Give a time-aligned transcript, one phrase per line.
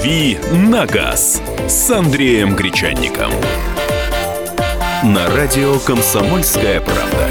[0.00, 3.30] «Дави на газ» с Андреем Гречанником.
[5.04, 7.28] На радио «Комсомольская правда».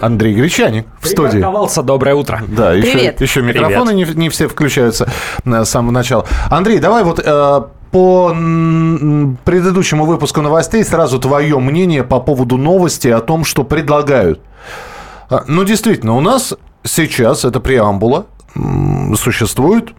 [0.00, 1.44] Андрей Гречаник в студии.
[1.82, 2.40] Доброе утро.
[2.48, 3.20] Да, еще, Привет.
[3.20, 5.10] еще микрофоны не, не все включаются
[5.44, 6.24] с самого начала.
[6.50, 7.60] Андрей, давай вот э,
[7.90, 8.28] по
[9.44, 14.40] предыдущему выпуску новостей сразу твое мнение по поводу новости о том, что предлагают.
[15.28, 16.54] А, Ну, действительно, у нас
[16.84, 18.24] сейчас, это преамбула,
[19.14, 19.92] существует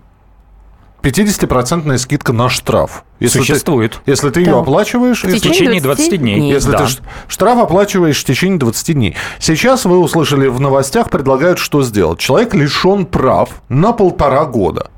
[1.02, 3.03] 50% скидка на штраф.
[3.20, 4.02] Если ты- Существует.
[4.05, 4.59] если ты ее Да.
[4.59, 5.21] оплачиваешь...
[5.23, 6.52] В если- В течение 20 дней.
[6.52, 6.85] если Да.
[6.85, 6.94] ты
[7.27, 9.16] штраф оплачиваешь в течение 20 дней.
[9.40, 12.20] Сейчас вы услышали в новостях, предлагают что сделать.
[12.20, 14.90] Человек лишен прав на полтора года.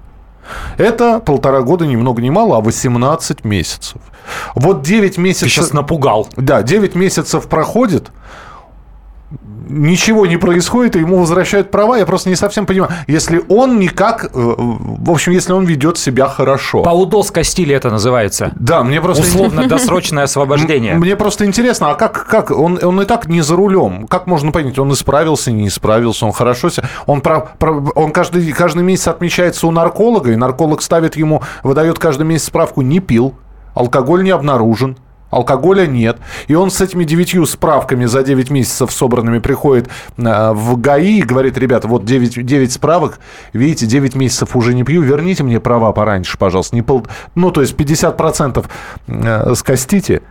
[0.78, 4.02] Это полтора года ни много ни мало, а 18 месяцев.
[4.56, 5.50] Вот 9 Ты месяцев...
[5.50, 6.28] сейчас напугал.
[6.36, 8.12] Да, 9 месяцев проходит,
[9.70, 11.98] ничего не происходит, и ему возвращают права.
[11.98, 12.92] Я просто не совсем понимаю.
[13.08, 14.26] Если он никак...
[14.26, 16.84] э, В общем, если он ведет себя хорошо.
[16.84, 18.52] По удовской стиле это называется.
[18.56, 19.24] Да, мне просто...
[19.24, 20.96] Условно-досрочное освобождение.
[20.96, 24.08] Мне просто интересно, а как, как он, он и так не за рулем.
[24.08, 26.88] Как можно понять, он исправился, не исправился, он хорошо себя...
[27.06, 32.00] Он, про, про- он каждый, каждый месяц отмечается у нарколога, и нарколог ставит ему, выдает
[32.00, 33.36] каждый месяц справку «не пил»,
[33.74, 34.98] алкоголь не обнаружен.
[35.32, 36.18] Алкоголя нет.
[36.48, 41.24] И он с этими девятью справками за 9 месяцев собранными приходит э, в ГАИ и
[41.24, 43.20] говорит, ребята, вот 9, 9 справок,
[43.54, 46.76] видите, 9 месяцев уже не пью, верните мне права пораньше, пожалуйста.
[46.76, 47.08] Не пол...
[47.36, 48.66] Ну, то есть 50%
[49.08, 50.22] э, скостите.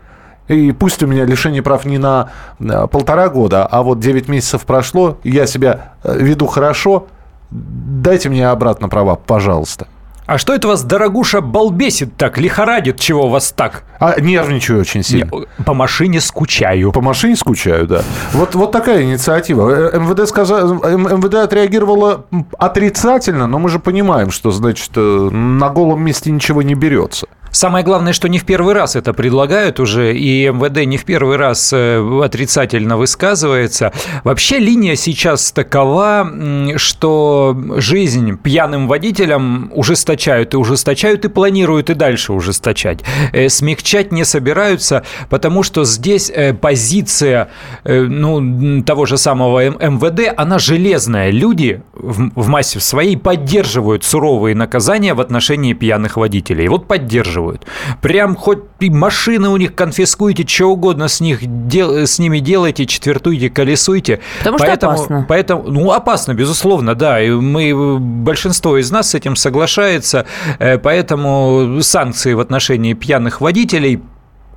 [0.48, 4.62] И пусть у меня лишение прав не на э, полтора года, а вот 9 месяцев
[4.66, 7.06] прошло, я себя веду хорошо,
[7.50, 9.86] дайте мне обратно права, пожалуйста.
[10.30, 13.82] А что это вас, дорогуша, балбесит так, лихорадит, чего вас так?
[13.98, 15.28] А нервничаю очень сильно.
[15.32, 16.92] Не, По машине скучаю.
[16.92, 18.02] По машине скучаю, да.
[18.32, 19.90] Вот, вот такая инициатива.
[19.92, 20.54] Э, МВД, сказа...
[20.58, 25.00] М- МВД отреагировало м, отрицательно, но мы же понимаем, что, значит, э,
[25.32, 27.26] на голом месте ничего не берется.
[27.50, 31.36] Самое главное, что не в первый раз это предлагают уже, и МВД не в первый
[31.36, 33.92] раз э, отрицательно высказывается.
[34.22, 36.30] Вообще линия сейчас такова,
[36.76, 43.00] что жизнь пьяным водителям ужесточают и ужесточают, и планируют и дальше ужесточать.
[43.32, 47.48] Э, Смягчать не собираются, потому что здесь э, позиция
[47.84, 51.30] ну, того же самого МВД, она железная.
[51.30, 56.68] Люди в массе своей поддерживают суровые наказания в отношении пьяных водителей.
[56.68, 57.39] Вот поддерживают.
[58.00, 62.86] Прям хоть и машины у них конфискуйте, что угодно с, них дел- с ними делайте,
[62.86, 64.20] четвертуйте, колесуйте.
[64.38, 65.26] Потому что опасно.
[65.28, 67.20] Поэтому, ну, опасно, безусловно, да.
[67.20, 70.26] И мы, большинство из нас с этим соглашается.
[70.58, 74.00] Э, Поэтому санкции в отношении пьяных водителей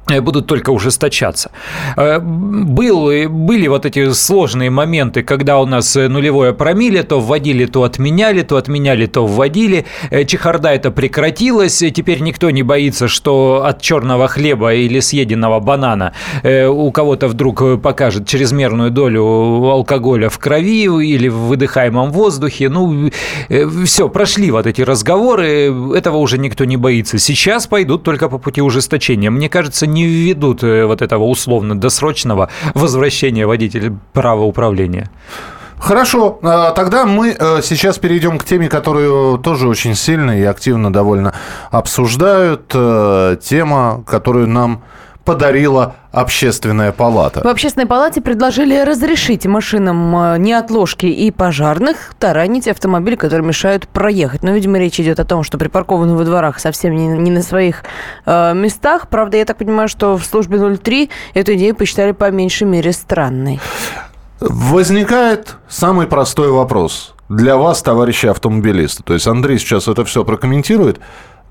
[0.08, 1.52] будут только ужесточаться.
[1.98, 7.66] Э, Был, были вот эти сложные моменты, когда у нас э, нулевое промилле, то вводили,
[7.66, 9.86] то отменяли, то отменяли, то вводили.
[10.12, 16.14] Э, Чехарда это прекратилась, теперь никто не боится, что от черного хлеба или съеденного банана
[16.44, 22.70] э, у кого-то вдруг э, покажет чрезмерную долю алкоголя в крови или в выдыхаемом воздухе.
[22.70, 23.10] Ну,
[23.86, 27.18] все, прошли вот эти разговоры, этого уже никто не боится.
[27.20, 29.32] Сейчас пойдут только по пути ужесточения.
[29.32, 35.10] Мне кажется, не введут э, вот этого условно-досрочного возвращения водителя права управления.
[35.84, 40.94] Хорошо, а, тогда мы э, сейчас перейдем к теме, которую тоже очень сильно и активно
[40.94, 41.34] довольно
[41.72, 42.72] обсуждают.
[42.74, 44.82] Э, Тема, которую нам
[45.26, 47.42] подарила общественная палата.
[47.44, 54.44] В общественной палате предложили разрешить машинам э, неотложки и пожарных таранить автомобили, которые мешают проехать.
[54.44, 57.84] Но, видимо, речь идет о том, что припаркованы во дворах совсем не, не на своих
[58.26, 59.08] э, местах.
[59.08, 63.60] Правда, я так понимаю, что в службе 03 эту идею посчитали по меньшей мере странной.
[64.40, 69.04] Возникает самый простой вопрос для вас, товарищи автомобилисты.
[69.04, 71.00] То есть Андрей сейчас это все прокомментирует.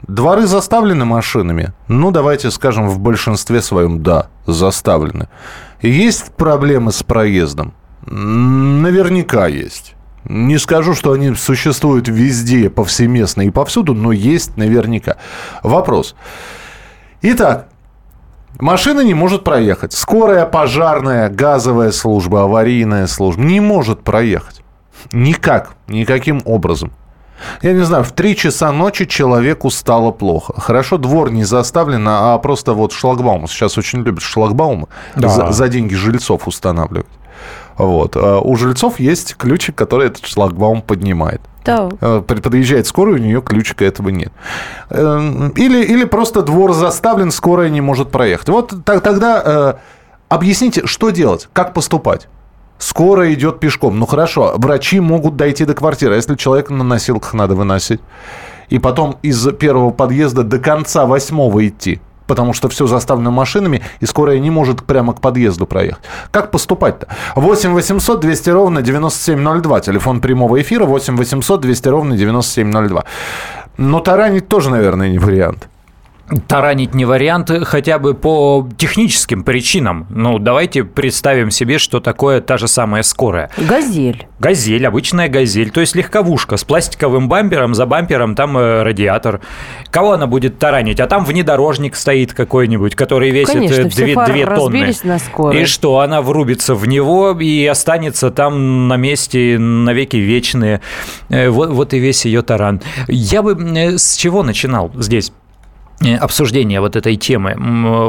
[0.09, 1.73] Дворы заставлены машинами?
[1.89, 5.29] Ну, давайте скажем, в большинстве своем да, заставлены.
[5.81, 7.73] Есть проблемы с проездом?
[8.07, 9.95] Наверняка есть.
[10.25, 15.16] Не скажу, что они существуют везде, повсеместно и повсюду, но есть наверняка.
[15.63, 16.15] Вопрос.
[17.22, 17.69] Итак,
[18.60, 19.93] Машина не может проехать.
[19.93, 24.63] Скорая, пожарная, газовая служба, аварийная служба не может проехать.
[25.10, 26.93] Никак, никаким образом.
[27.62, 30.54] Я не знаю, в 3 часа ночи человеку стало плохо.
[30.60, 33.47] Хорошо, двор не заставлен, а просто вот шлагбаум.
[33.48, 34.86] Сейчас очень любят шлагбаумы
[35.16, 35.28] Да.
[35.28, 37.06] за, за деньги жильцов устанавливать.
[37.78, 38.16] Вот.
[38.16, 41.41] А У жильцов есть ключик, который этот шлагбаум поднимает.
[41.65, 41.89] Да.
[42.00, 44.33] Э, при- Подъезжает скорая, у нее ключика этого нет.
[44.91, 48.48] Эм, Или, или просто двор заставлен, скорая не может проехать.
[48.48, 49.74] Вот так- тогда э,
[50.28, 52.28] объясните, что делать, как поступать.
[52.83, 53.99] Скорая идет пешком.
[53.99, 56.15] Ну хорошо, врачи могут дойти до квартиры.
[56.15, 58.01] А если человека на носилках надо выносить?
[58.73, 64.07] и потом из первого подъезда до конца восьмого идти потому что все заставлено машинами, и
[64.07, 66.03] скорая не может прямо к подъезду проехать.
[66.31, 67.09] Как поступать-то?
[67.37, 69.81] 8 800 200 ровно 9702.
[69.81, 73.05] Телефон прямого эфира 8 800 200 ровно 9702.
[73.77, 75.69] Но таранить тоже, наверное, не вариант
[76.47, 80.07] таранить не вариант хотя бы по техническим причинам.
[80.11, 83.51] Ну, давайте представим себе, что такое та же самая скорая.
[83.57, 84.27] Газель.
[84.39, 89.41] Газель, обычная газель, то есть легковушка с пластиковым бампером, за бампером там э, радиатор.
[89.91, 91.01] Кого она будет таранить?
[91.01, 94.93] А там внедорожник стоит какой-нибудь, который весит Конечно, 2, 2 тонны.
[95.05, 95.63] На скорой.
[95.63, 100.81] И что, она врубится в него и останется там на месте навеки вечные.
[101.29, 102.81] Э, вот, вот и весь ее таран.
[103.09, 105.33] Я бы э, с чего начинал здесь?
[106.00, 107.54] Э, обсуждения вот этой темы.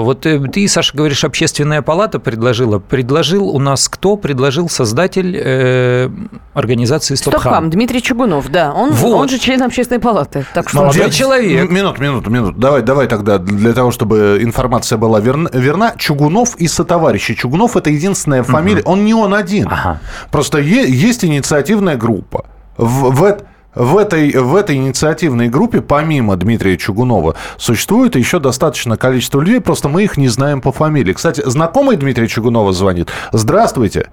[0.02, 2.80] Вот э, ты, Саша, говоришь, общественная палата предложила.
[2.80, 4.16] Предложил у нас кто?
[4.16, 6.10] Предложил создатель э,
[6.54, 7.42] организации «Стопхам».
[7.42, 8.74] «Стопхам» Дмитрий Чугунов, да.
[8.74, 9.14] Он, вот.
[9.14, 10.46] он же член общественной палаты.
[10.54, 11.70] Так что Молодой человек.
[11.70, 12.58] Минут, минуту, минуту.
[12.58, 17.36] Давай, давай тогда, для того, чтобы информация была верна, верна Чугунов и сотоварищи.
[17.36, 18.82] Чугунов– это единственная фамилия.
[18.82, 18.92] Угу.
[18.92, 19.68] Он не он один.
[19.68, 20.00] Ага.
[20.32, 22.46] Просто е- есть инициативная группа.
[22.78, 23.38] В, в,
[23.76, 29.90] в этой, в этой инициативной группе, помимо Дмитрия Чугунова, существует еще достаточно количество людей, просто
[29.90, 31.14] мы их не знаем по фамилии.
[31.14, 33.10] Кстати, знакомый Дмитрия Чугунова звонит.
[33.32, 34.10] Здравствуйте.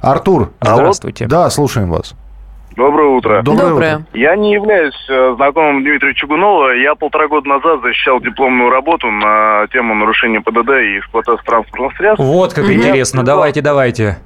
[0.00, 0.52] Артур.
[0.60, 1.26] Здравствуйте.
[1.26, 2.14] Да, слушаем вас.
[2.76, 3.42] Доброе утро.
[3.42, 3.96] Доброе, Доброе.
[3.98, 4.06] утро.
[4.14, 6.72] Я не являюсь э, знакомым Дмитрия Чугунова.
[6.72, 12.24] Я полтора года назад защищал дипломную работу на тему нарушения ПДД и эксплуатации транспортных средств.
[12.24, 13.22] Вот как интересно.
[13.22, 14.18] Давайте, давайте.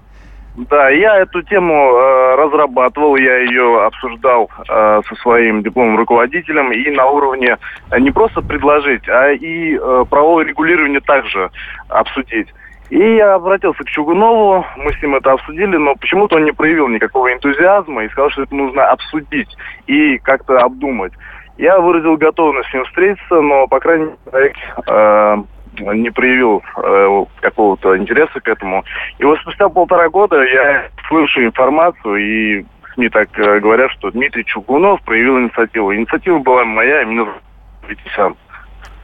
[0.59, 6.91] Да, я эту тему э, разрабатывал, я ее обсуждал э, со своим дипломным руководителем и
[6.91, 7.57] на уровне
[7.93, 11.53] э, не просто предложить, а и э, правовое регулирование также
[11.89, 12.49] обсудить.
[12.91, 16.89] И я обратился к Чугунову, мы с ним это обсудили, но почему-то он не проявил
[16.89, 19.57] никакого энтузиазма и сказал, что это нужно обсудить
[19.87, 21.13] и как-то обдумать.
[21.57, 24.55] Я выразил готовность с ним встретиться, но, по крайней мере,
[24.89, 25.37] э,
[25.79, 28.85] не проявил э, какого-то интереса к этому.
[29.19, 34.45] И вот спустя полтора года я слышу информацию, и СМИ так э, говорят, что Дмитрий
[34.45, 35.95] Чугунов проявил инициативу.
[35.95, 37.29] Инициатива была моя, именно
[37.87, 38.37] Витисян.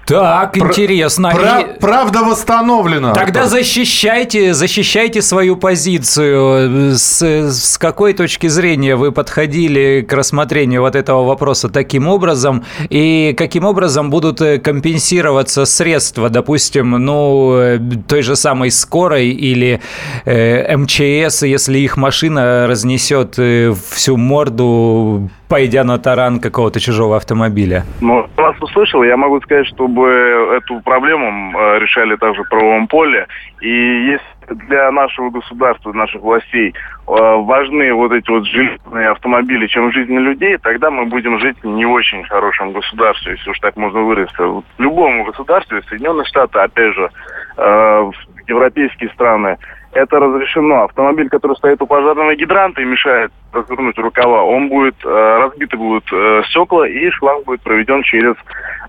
[0.07, 1.31] Так, Пр- интересно.
[1.35, 3.13] Пра- правда восстановлена.
[3.13, 6.95] Тогда защищайте, защищайте свою позицию.
[6.97, 12.65] С, с какой точки зрения вы подходили к рассмотрению вот этого вопроса таким образом?
[12.91, 19.81] И каким образом будут э, компенсироваться средства, допустим, ну, э, той же самой скорой или
[20.25, 27.85] э, МЧС, если их машина разнесет э, всю морду пойдя на таран какого-то чужого автомобиля?
[28.01, 33.27] Ну, вас услышал, я могу сказать, чтобы эту проблему э, решали также в правовом поле.
[33.61, 36.75] И если для нашего государства, наших властей э,
[37.07, 41.87] важны вот эти вот железные автомобили, чем жизни людей, тогда мы будем жить в не
[41.87, 44.43] очень хорошем государстве, если уж так можно выразиться.
[44.43, 47.09] В любом государстве, Соединенные Штаты, опять же,
[47.57, 48.11] э,
[48.49, 49.57] европейские страны,
[49.95, 50.85] это разрешено.
[50.85, 56.05] Автомобиль, который стоит у пожарного гидранта и мешает развернуть рукава, он будет, э, разбиты будут
[56.13, 58.35] э, стекла, и шланг будет проведен через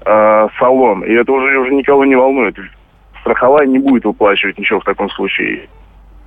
[0.06, 1.04] э, салон.
[1.04, 2.58] И это уже, уже никого не волнует.
[3.22, 5.68] Страховая не будет выплачивать ничего в таком случае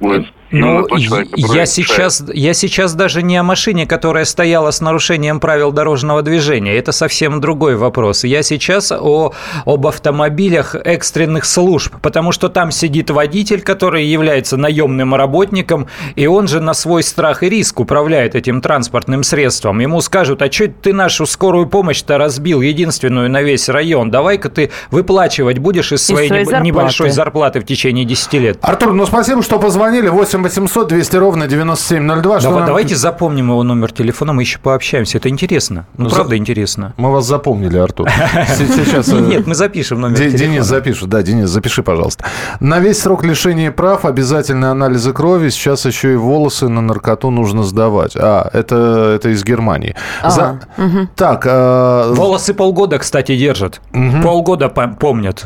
[0.00, 5.40] будет ну, человек, я сейчас, я сейчас даже не о машине, которая стояла с нарушением
[5.40, 6.76] правил дорожного движения.
[6.76, 8.24] Это совсем другой вопрос.
[8.24, 9.34] Я сейчас о,
[9.66, 15.86] об автомобилях экстренных служб, потому что там сидит водитель, который является наемным работником,
[16.16, 19.80] и он же на свой страх и риск управляет этим транспортным средством.
[19.80, 24.10] Ему скажут, а что ты нашу скорую помощь-то разбил, единственную на весь район?
[24.10, 26.66] Давай-ка ты выплачивать будешь из своей, из своей зарплаты.
[26.66, 28.58] небольшой зарплаты в течение 10 лет.
[28.62, 30.08] Артур, ну спасибо, что позвонил позвонили.
[30.08, 32.40] 8 800 200 ровно 9702.
[32.40, 32.66] Что да, нам...
[32.66, 35.18] Давайте запомним его номер телефона, мы еще пообщаемся.
[35.18, 35.86] Это интересно.
[35.96, 36.36] Ну, ну правда за...
[36.36, 36.94] интересно.
[36.96, 38.08] Мы вас запомнили, Артур.
[38.56, 39.08] Сейчас...
[39.08, 40.38] Э, Нет, мы запишем номер телефона.
[40.38, 41.08] Денис запишет.
[41.08, 42.24] Да, Денис, запиши, пожалуйста.
[42.60, 45.50] На весь срок лишения прав обязательно анализы крови.
[45.50, 48.16] Сейчас еще и волосы на наркоту нужно сдавать.
[48.16, 49.94] А, это, это из Германии.
[50.24, 50.60] За...
[50.76, 51.08] Угу.
[51.14, 51.46] Так.
[51.46, 52.12] Э...
[52.14, 53.80] Волосы полгода, кстати, держат.
[53.92, 54.22] Угу.
[54.22, 55.44] Полгода помнят.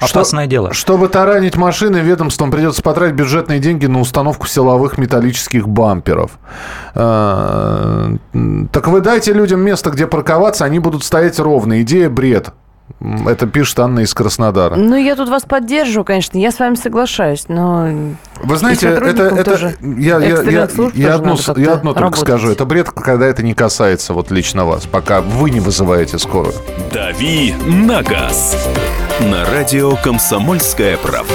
[0.00, 0.72] Опасное Что, дело.
[0.72, 6.38] Чтобы таранить машины, ведомством придется потратить бюджетные деньги деньги на установку силовых металлических бамперов.
[6.94, 8.10] А,
[8.72, 11.82] так вы дайте людям место, где парковаться, они будут стоять ровно.
[11.82, 12.52] Идея бред.
[13.26, 14.76] Это пишет Анна из Краснодара.
[14.76, 17.88] Ну, я тут вас поддерживаю, конечно, я с вами соглашаюсь, но...
[18.42, 19.04] Вы знаете, это...
[19.04, 22.50] это я, я, я, я, одно, я одно только скажу.
[22.50, 26.54] Это бред, когда это не касается вот лично вас, пока вы не вызываете скорую.
[26.92, 28.56] «Дави на газ»
[29.20, 31.34] на радио «Комсомольская правда».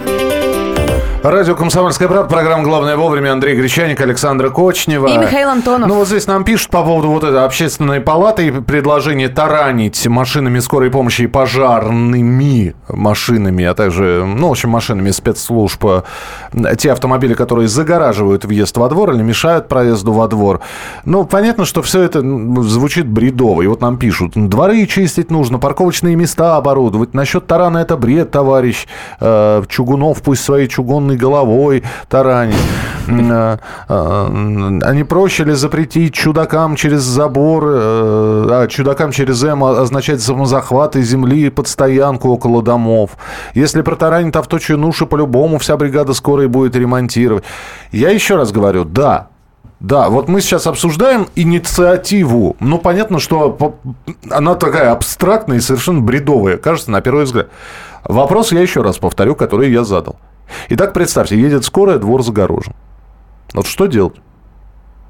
[1.23, 3.33] Радио «Комсомольская правда», программа «Главное вовремя».
[3.33, 5.05] Андрей Гречаник, Александра Кочнева.
[5.05, 5.87] И Михаил Антонов.
[5.87, 10.57] Ну, вот здесь нам пишут по поводу вот этой общественной палаты и предложение таранить машинами
[10.57, 17.35] скорой помощи и пожарными машинами, а также, ну, в общем, машинами спецслужб э, те автомобили,
[17.35, 20.61] которые загораживают въезд во двор или мешают проезду во двор.
[21.05, 22.21] Ну, понятно, что все это
[22.63, 23.61] звучит бредово.
[23.61, 27.13] И вот нам пишут, дворы чистить нужно, парковочные места оборудовать.
[27.13, 28.87] Насчет тарана это бред, товарищ.
[29.19, 32.55] Э, Чугунов пусть свои чугунные головой таранить.
[33.07, 40.21] А, а не проще ли запретить чудакам через забор, э, а чудакам через М означать
[40.21, 43.11] самозахваты земли под стоянку около домов?
[43.53, 47.43] Если протаранит авто Чинуши, по-любому вся бригада скорой будет ремонтировать.
[47.91, 49.27] Я еще раз говорю, да,
[49.81, 52.55] да, вот мы сейчас обсуждаем инициативу.
[52.59, 53.77] Ну, понятно, что
[54.29, 57.47] она такая абстрактная и совершенно бредовая, кажется, на первый взгляд.
[58.03, 60.17] Вопрос я еще раз повторю, который я задал.
[60.69, 62.73] Итак, представьте, едет скорая, двор загорожен.
[63.53, 64.15] Вот что делать?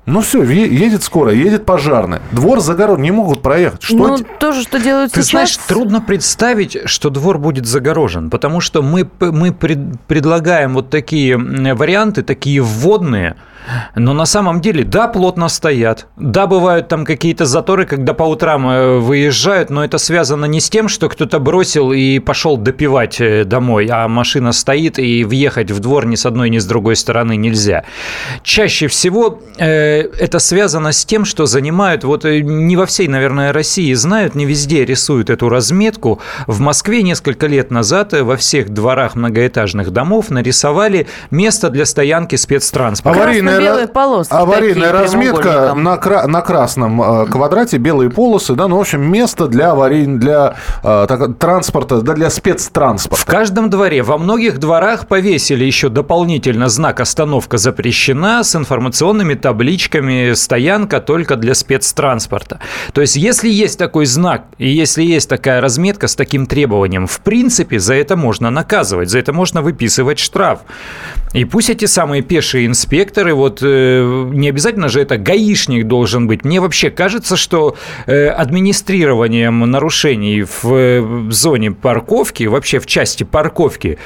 [0.08, 2.22] Ну все, едет скорая, едет пожарная.
[2.32, 3.84] Двор загорожен, не могут проехать.
[3.84, 5.30] Что ну, то же, что делают Ты сейчас.
[5.30, 11.38] знаешь, трудно представить, что двор будет загорожен, потому что мы, мы пред, предлагаем вот такие
[11.38, 13.36] варианты, такие вводные–
[13.96, 16.08] но на самом деле, да, плотно стоят.
[16.18, 20.70] Да, бывают там какие-то заторы, когда по утрам э, выезжают, но это связано не с
[20.70, 25.80] тем, что кто-то бросил и пошел допивать э, домой, а машина стоит, и въехать в
[25.80, 27.84] двор ни с одной, ни с другой стороны нельзя.
[28.44, 33.54] Чаще всего э, это связано с тем, что занимают, вот э, не во всей, наверное,
[33.54, 36.20] России знают, не везде рисуют эту разметку.
[36.48, 43.20] В Москве несколько лет назад во всех дворах многоэтажных домов нарисовали место для стоянки спецтранспорта.
[43.56, 48.82] Аварийная, полосы аварийная разметка на, кра- на красном э, квадрате, белые полосы, да, ну, в
[48.82, 53.22] общем, место для аварий, для э, так, транспорта, да, для спецтранспорта.
[53.22, 60.34] В каждом дворе, во многих дворах повесили еще дополнительно знак «Остановка запрещена» с информационными табличками
[60.34, 62.60] «Стоянка только для спецтранспорта».
[62.94, 67.20] То есть, если есть такой знак и если есть такая разметка с таким требованием, в
[67.20, 70.60] принципе, за это можно наказывать, за это можно выписывать штраф.
[71.34, 76.46] И пусть эти самые пешие инспекторы вот э, не обязательно же это гаишник должен быть.
[76.46, 83.98] Мне вообще кажется, что э, администрированием нарушений в, э, зоне парковки, вообще в части парковки,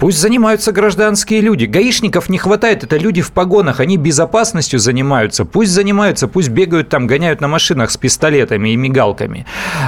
[0.00, 1.66] Пусть занимаются гражданские люди.
[1.66, 5.44] Гаишников не хватает, это люди в погонах, они безопасностью занимаются.
[5.44, 9.44] Пусть занимаются, пусть бегают там, гоняют на машинах с пистолетами и мигалками.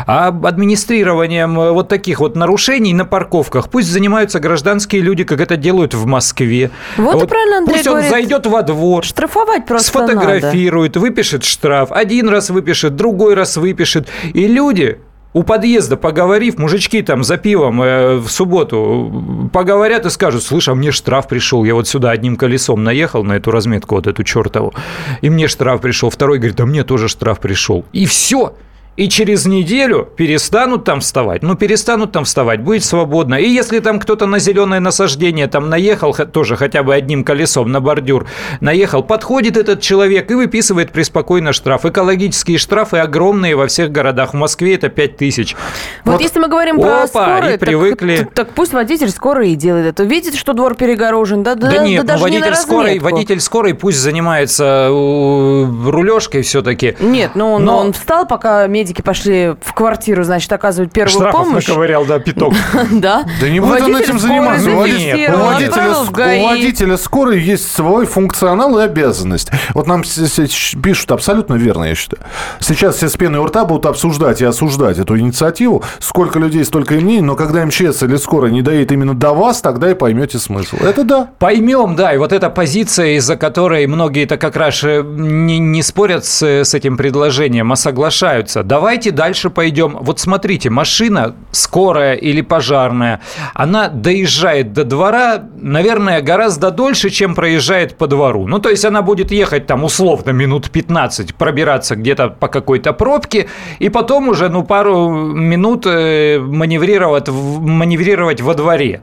[0.06, 5.56] А администрированием э, вот таких вот нарушений на парковках пусть занимаются гражданские люди, как это
[5.56, 6.70] делают в Москве.
[6.98, 11.06] Вот, вот и правильно Андрей Пусть говорит, он зайдет во двор, штрафовать просто сфотографирует, надо.
[11.06, 11.90] выпишет штраф.
[11.90, 14.08] Один раз выпишет, другой раз выпишет.
[14.34, 14.98] И люди
[15.32, 20.74] у подъезда поговорив, мужички там за пивом э, в субботу поговорят и скажут, слышь, а
[20.74, 24.74] мне штраф пришел, я вот сюда одним колесом наехал на эту разметку, вот эту чертову,
[25.20, 26.10] и мне штраф пришел.
[26.10, 27.84] Второй говорит, а мне тоже штраф пришел.
[27.92, 28.54] И все
[28.96, 31.42] и через неделю перестанут там вставать.
[31.42, 33.36] Ну, перестанут там вставать, будет свободно.
[33.36, 37.80] И если там кто-то на зеленое насаждение там наехал, тоже хотя бы одним колесом на
[37.80, 38.26] бордюр
[38.60, 41.86] наехал, подходит этот человек и выписывает преспокойно штраф.
[41.86, 44.34] Экологические штрафы огромные во всех городах.
[44.34, 45.56] В Москве это 5 тысяч.
[46.04, 48.16] Вот, вот если мы говорим опа, про скорые, и привыкли.
[48.16, 50.04] Так, так, пусть водитель скорой и делает это.
[50.04, 53.40] Видит, что двор перегорожен, да, да, да, нет, да ну, даже водитель не скорой, водитель
[53.40, 56.94] скорой пусть занимается рулежкой все-таки.
[57.00, 57.78] Нет, ну он, Но...
[57.78, 61.68] он встал, пока медики пошли в квартиру, значит, оказывать первую Штрафов помощь.
[61.68, 62.52] наковырял, да, пяток.
[62.90, 63.24] Да.
[63.40, 64.70] Да не будет он этим заниматься.
[64.70, 69.50] У водителя скорой есть свой функционал и обязанность.
[69.74, 72.22] Вот нам пишут абсолютно верно, я считаю.
[72.60, 75.84] Сейчас все с пеной у рта будут обсуждать и осуждать эту инициативу.
[76.00, 79.60] Сколько людей, столько и мнений, но когда МЧС или скорая не доедет именно до вас,
[79.60, 80.76] тогда и поймете смысл.
[80.76, 81.30] Это да.
[81.38, 82.12] Поймем, да.
[82.14, 86.74] И вот эта позиция, из-за которой многие-то как раз э, не, не спорят с, с
[86.74, 88.62] этим предложением, а соглашаются.
[88.72, 89.98] Давайте дальше пойдем.
[90.00, 93.20] Вот смотрите, машина скорая или пожарная,
[93.52, 98.46] она доезжает до двора, наверное, гораздо дольше, чем проезжает по двору.
[98.46, 103.48] Ну, то есть она будет ехать там условно минут 15, пробираться где-то по какой-то пробке,
[103.78, 109.02] и потом уже, ну, пару минут э, маневрировать, маневрировать во дворе.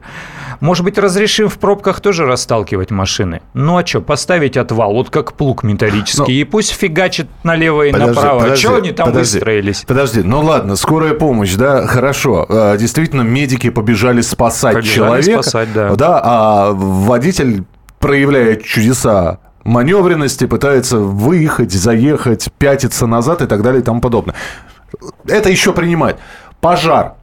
[0.60, 3.40] Может быть, разрешим в пробках тоже расталкивать машины?
[3.54, 7.92] Ну а что, поставить отвал, вот как плуг металлический, ну, и пусть фигачит налево и
[7.92, 8.40] подожди, направо.
[8.40, 9.84] Подожди, что они там подожди, выстроились?
[9.86, 12.46] Подожди, ну ладно, скорая помощь, да, хорошо.
[12.48, 15.42] А, действительно, медики побежали спасать побежали человека.
[15.42, 15.94] спасать, да.
[15.94, 17.64] Да, а водитель
[17.98, 24.34] проявляет чудеса маневренности, пытается выехать, заехать, пятиться назад и так далее и тому подобное.
[25.26, 26.16] Это еще принимать.
[26.60, 27.14] Пожар.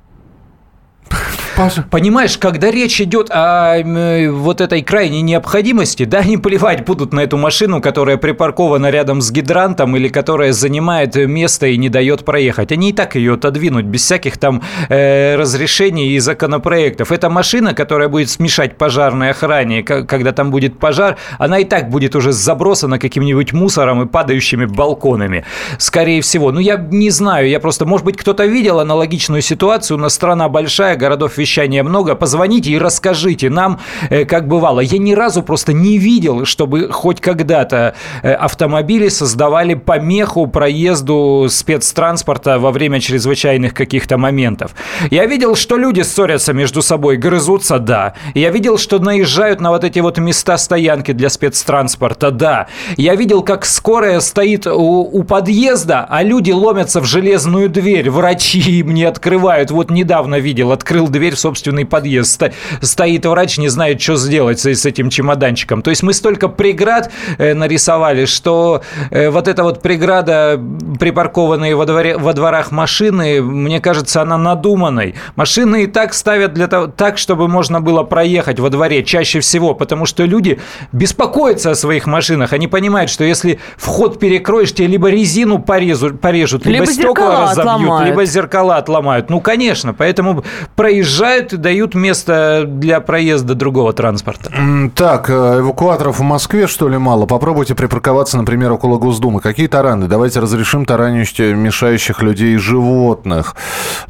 [1.58, 1.84] Паша.
[1.90, 7.22] Понимаешь, когда речь идет о э, вот этой крайней необходимости, да, они плевать будут на
[7.22, 12.72] эту машину, которая припаркована рядом с гидрантом или которая занимает место и не дает проехать.
[12.72, 17.12] Они и так ее отодвинут без всяких там э, разрешений и законопроектов.
[17.12, 22.16] Эта машина, которая будет смешать пожарной охране, когда там будет пожар, она и так будет
[22.16, 25.44] уже забросана каким-нибудь мусором и падающими балконами.
[25.80, 26.52] Скорее всего.
[26.52, 29.98] Ну, я не знаю, я просто, может быть, кто-то видел аналогичную ситуацию.
[29.98, 32.16] У нас страна большая, городов вещания много.
[32.16, 34.82] Позвоните и расскажите нам, э, как бывало.
[34.82, 42.60] Я ни разу просто не видел, чтобы хоть когда-то э, автомобили создавали помеху проезду спецтранспорта
[42.60, 44.72] во время чрезвычайных каких-то моментов.
[45.10, 48.13] Я видел, что люди ссорятся между собой, грызутся, да.
[48.36, 52.68] Я видел, что наезжают на вот эти вот места стоянки для спецтранспорта, да.
[52.98, 58.10] Я видел, как скорая стоит у, у подъезда, а люди ломятся в железную дверь.
[58.10, 59.72] Врачи им не открывают.
[59.72, 62.44] Вот недавно видел, открыл дверь в собственный подъезд.
[62.82, 65.82] Стоит врач, не знает, что сделать с этим чемоданчиком.
[65.82, 70.60] То есть мы столько преград э, нарисовали, что э, вот эта вот преграда,
[71.00, 75.15] припаркованные во, дворе, во дворах машины, мне кажется, она надуманной.
[75.36, 79.74] Машины и так ставят для того, так, чтобы можно было проехать во дворе чаще всего,
[79.74, 80.60] потому что люди
[80.91, 82.53] беспокоятся о своих машинах.
[82.53, 87.60] Они понимают, что если вход перекроешь, тебе либо резину порежут, порежут либо, либо стекла разобьют,
[87.60, 88.10] отломают.
[88.10, 89.29] либо зеркала отломают.
[89.29, 90.44] Ну, конечно, поэтому
[90.75, 94.51] проезжать приезжают и дают место для проезда другого транспорта.
[94.96, 97.25] Так, э, эвакуаторов в Москве, что ли, мало?
[97.25, 99.42] Попробуйте припарковаться, например, около Госдумы.
[99.42, 100.07] Какие тараны?
[100.07, 103.55] Давайте разрешим таранищие мешающих людей и животных.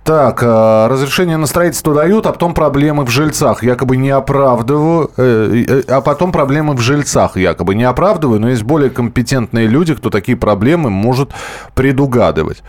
[0.04, 3.64] Так, э, разрешение на строительство дают, а потом проблемы в жильцах.
[3.64, 7.38] Якобы не оправдываю, э, а потом проблемы в жильцах.
[7.38, 11.30] Якобы не оправдываю, но есть более компетентные люди, кто такие проблемы может
[11.74, 12.64] предугадывать.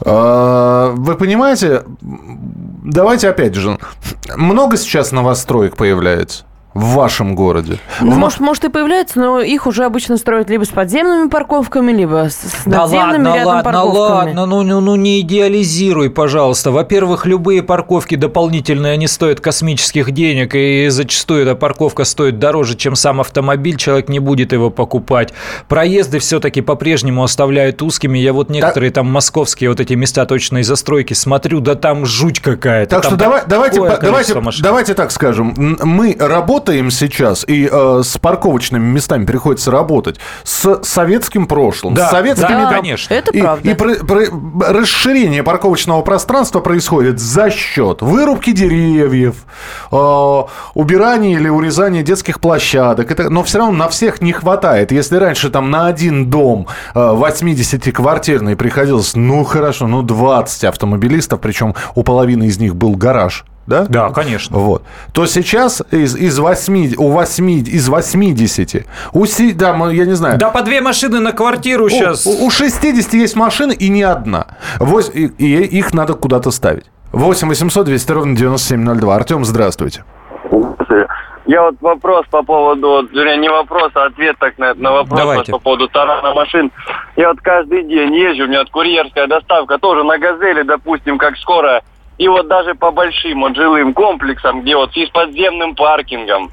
[0.00, 1.82] Вы понимаете,
[2.84, 3.78] давайте опять же,
[4.36, 7.78] много сейчас новостроек появляется в вашем городе?
[8.00, 8.18] Ну, в...
[8.18, 12.66] может, может и появляется, но их уже обычно строят либо с подземными парковками, либо с
[12.66, 14.34] надземными да ладно, рядом ладно, парковками.
[14.34, 16.72] Ладно, ну, ну, ну не идеализируй, пожалуйста.
[16.72, 22.96] Во-первых, любые парковки дополнительные, они стоят космических денег, и зачастую эта парковка стоит дороже, чем
[22.96, 25.32] сам автомобиль, человек не будет его покупать.
[25.68, 28.18] Проезды все-таки по-прежнему оставляют узкими.
[28.18, 29.04] Я вот некоторые так...
[29.04, 32.96] там московские вот эти места точной застройки смотрю, да там жуть какая-то.
[32.96, 35.54] Так там что давай, давайте, давайте, давайте так скажем.
[35.56, 42.08] Мы работаем работаем сейчас, и э, с парковочными местами приходится работать, с советским прошлым, да,
[42.08, 42.48] с советскими...
[42.48, 43.12] Да, конечно.
[43.12, 43.70] Это и, правда.
[43.70, 49.44] И про, про, расширение парковочного пространства происходит за счет вырубки деревьев,
[49.92, 50.42] э,
[50.74, 53.10] убирания или урезания детских площадок.
[53.10, 54.90] Это, но все равно на всех не хватает.
[54.90, 61.74] Если раньше там на один дом э, 80-квартирный приходилось, ну хорошо, ну 20 автомобилистов, причем
[61.94, 63.86] у половины из них был гараж, да?
[63.88, 64.58] Да, конечно.
[64.58, 64.82] Вот.
[65.12, 69.24] То сейчас из, из 8, у 8, из 80, у,
[69.54, 70.38] да, я не знаю.
[70.38, 72.26] Да по две машины на квартиру сейчас.
[72.26, 74.46] У, у 60 есть машины и не одна.
[74.78, 76.84] Вось, и, и их надо куда-то ставить.
[77.12, 79.14] 8 800 200 ровно 9702.
[79.14, 80.04] Артем, здравствуйте.
[81.46, 85.52] Я вот вопрос по поводу, вернее, не вопрос, а ответ так на, на вопрос Давайте.
[85.52, 86.72] по поводу тарана машин.
[87.16, 91.82] Я вот каждый день езжу, у меня курьерская доставка тоже на «Газели», допустим, как скоро
[92.18, 96.50] и вот даже по большим вот жилым комплексам, где вот и с подземным паркингом,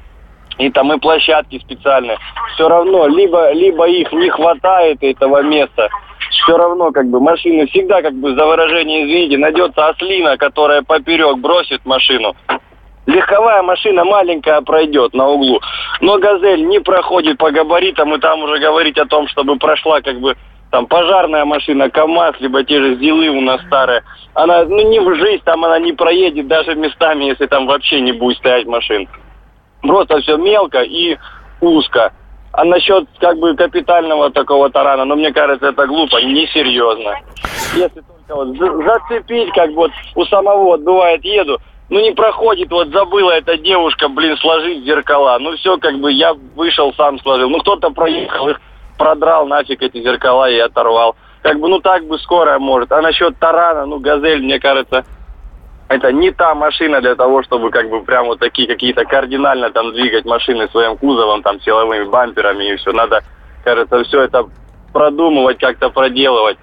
[0.58, 2.18] и там и площадки специальные,
[2.54, 5.88] все равно либо, либо их не хватает этого места,
[6.30, 11.38] все равно как бы машины всегда как бы за выражение извините, найдется ослина, которая поперек
[11.38, 12.34] бросит машину.
[13.06, 15.60] Легковая машина маленькая пройдет на углу,
[16.00, 20.20] но «Газель» не проходит по габаритам, и там уже говорить о том, чтобы прошла как
[20.20, 20.36] бы
[20.72, 25.14] там пожарная машина, КАМАЗ, либо те же ЗИЛы у нас старые, она, ну, не в
[25.16, 29.06] жизнь там она не проедет даже местами, если там вообще не будет стоять машин.
[29.82, 31.18] Просто все мелко и
[31.60, 32.12] узко.
[32.54, 37.18] А насчет как бы капитального такого тарана, ну, мне кажется, это глупо, несерьезно.
[37.74, 41.58] Если только вот за- зацепить, как вот у самого, вот бывает, еду,
[41.90, 45.36] ну не проходит, вот забыла эта девушка, блин, сложить зеркала.
[45.38, 47.50] Ну все, как бы я вышел, сам сложил.
[47.50, 48.60] Ну кто-то проехал их,
[49.02, 51.16] продрал нафиг эти зеркала и оторвал.
[51.42, 52.92] Как бы, ну так бы скорая может.
[52.92, 55.04] А насчет тарана, ну газель, мне кажется,
[55.88, 59.92] это не та машина для того, чтобы как бы прям вот такие какие-то кардинально там
[59.92, 62.92] двигать машины своим кузовом, там силовыми бамперами и все.
[62.92, 63.24] Надо,
[63.64, 64.44] кажется, все это
[64.92, 66.58] продумывать, как-то проделывать.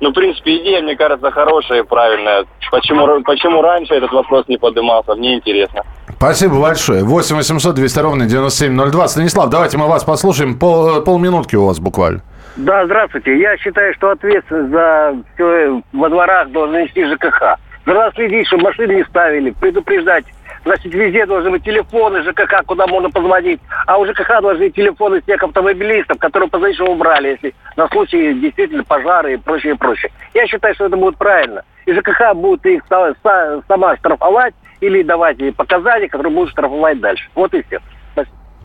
[0.00, 2.46] Ну, в принципе, идея, мне кажется, хорошая и правильная.
[2.70, 5.82] Почему, почему раньше этот вопрос не поднимался, мне интересно.
[6.22, 7.02] Спасибо большое.
[7.02, 9.08] 8 800 200 ровно 9702.
[9.08, 10.56] Станислав, давайте мы вас послушаем.
[10.56, 12.20] Пол, э, полминутки у вас буквально.
[12.54, 13.40] Да, здравствуйте.
[13.40, 17.56] Я считаю, что ответственность за все во дворах должен нести ЖКХ.
[17.86, 20.24] Надо следить, чтобы машины не ставили, предупреждать.
[20.64, 23.60] Значит, везде должны быть телефоны ЖКХ, куда можно позвонить.
[23.88, 28.32] А у ЖКХ должны быть телефоны всех автомобилистов, которые позвонить, что убрали, если на случай
[28.34, 30.12] действительно пожары и прочее, прочее.
[30.34, 31.62] Я считаю, что это будет правильно.
[31.84, 37.00] И ЖКХ будет их са- са- сама штрафовать или давать ей показания, которые будут штрафовать
[37.00, 37.24] дальше.
[37.34, 37.78] Вот и все.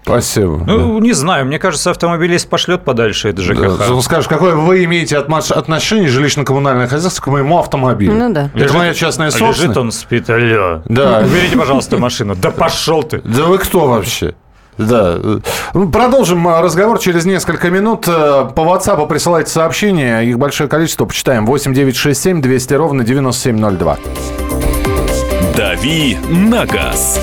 [0.03, 0.63] Спасибо.
[0.65, 3.53] Ну, не знаю, мне кажется, автомобилист пошлет подальше это Да.
[3.53, 3.91] ЖКХ.
[3.91, 8.13] Он скажет, какое вы имеете отношение жилищно-коммунальное хозяйство к моему автомобилю?
[8.13, 8.49] Ну да.
[8.55, 9.77] Это моя частная Лежит собственность.
[9.77, 10.81] он, спит, алло.
[10.85, 11.19] Да.
[11.25, 12.35] Уберите, пожалуйста, машину.
[12.35, 13.19] Да пошел ты.
[13.25, 14.33] Да вы кто вообще?
[14.77, 15.17] Да.
[15.73, 18.07] Ну, Продолжим а, разговор через несколько минут.
[18.07, 20.21] Э, По WhatsApp присылайте сообщения.
[20.21, 21.05] Их большое количество.
[21.05, 21.45] Почитаем.
[21.47, 23.97] 8 9 6 7 200 ровно 9702.
[25.57, 27.19] «Дави на газ»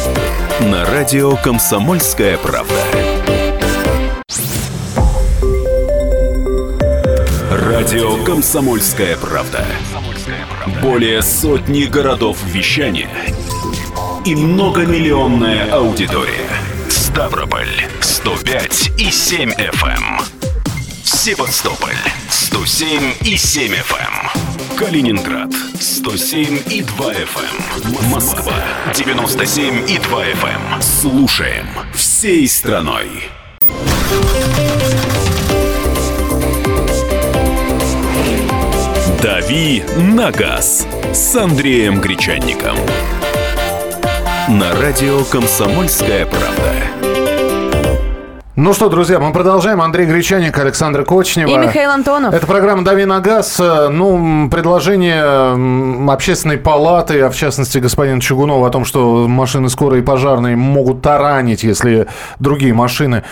[0.59, 2.75] на радио «Комсомольская правда».
[7.53, 9.65] Радио «Комсомольская правда».
[10.83, 13.09] Более сотни городов вещания
[14.25, 16.51] и многомиллионная аудитория.
[16.89, 19.85] Ставрополь 105 и 7 FM.
[19.85, 20.21] эм.
[21.05, 21.95] Севастополь
[22.29, 24.24] 107 и 7 FM.
[24.77, 28.11] Калининград 107 и 2 FM.
[28.11, 28.55] Москва
[28.95, 30.83] 97 и 2 FM.
[30.83, 33.09] Слушаем всей страной.
[39.23, 42.77] «Дави на газ» с Андреем Гречанником.
[44.49, 46.84] На радио «Комсомольская правда».
[48.57, 49.81] Ну что, друзья, мы продолжаем.
[49.83, 51.49] Андрей Гречаник, Александр Кочнева.
[51.49, 52.33] И Михаил Антонов.
[52.33, 53.59] Это программа «Дави на газ».
[53.59, 59.99] Э, Ну, предложение общественной палаты, а в частности господина Чугунова о том, что машины скорой
[59.99, 62.07] и пожарные могут таранить, если
[62.39, 63.25] другие машины,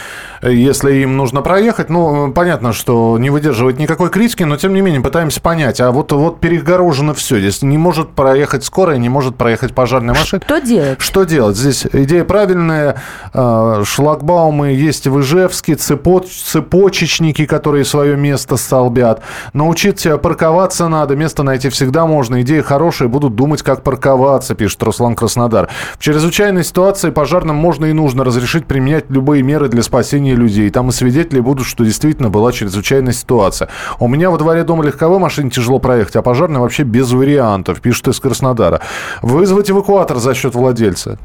[0.42, 1.88] э, если им нужно проехать.
[1.88, 5.80] Ну, э, понятно, что не выдерживает никакой критики, но тем не менее пытаемся понять.
[5.80, 7.38] А вот, вот перегорожено все.
[7.38, 10.42] Здесь не может проехать скорая, не может проехать пожарная машина.
[10.44, 11.00] Что делать?
[11.00, 11.56] Что делать?
[11.56, 12.96] Здесь идея правильная.
[13.32, 19.20] Шлагбаумы есть в Ижевске, цепо- цепочечники, которые свое место столбят.
[19.52, 22.40] Научиться парковаться надо, место найти всегда можно.
[22.42, 25.68] Идея хорошая, будут думать, как парковаться, пишет Руслан Краснодар.
[25.98, 30.70] В чрезвычайной ситуации пожарным можно и нужно разрешить применять любые меры для спасения людей.
[30.70, 33.68] Там и свидетели будут, что действительно была чрезвычайная ситуация.
[34.00, 38.08] У меня во дворе дома легковой машине тяжело проехать, а пожарной вообще без вариантов, пишет
[38.08, 38.80] из Краснодара.
[39.20, 41.18] Вызвать эвакуатор за счет владельца.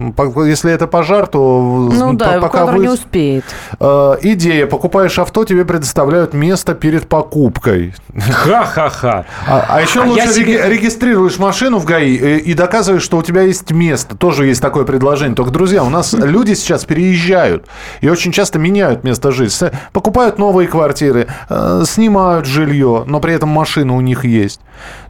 [0.45, 2.39] Если это пожар, то Ну да,
[2.79, 3.45] не вы- успеет.
[3.79, 4.65] Э, идея.
[4.65, 7.93] Покупаешь авто, тебе предоставляют место перед покупкой.
[8.17, 9.25] Ха-ха-ха.
[9.47, 13.17] А, а еще А лучше себе- реги- регистрируешь машину в ГАИ э, и доказываешь, что
[13.17, 14.17] у тебя есть место.
[14.17, 15.35] Тоже есть такое предложение.
[15.35, 17.67] Только, друзья, у нас люди сейчас переезжают
[18.01, 19.71] и очень часто меняют место жительства.
[19.93, 24.59] Покупают новые квартиры, э, снимают жилье, но при этом машина у них есть.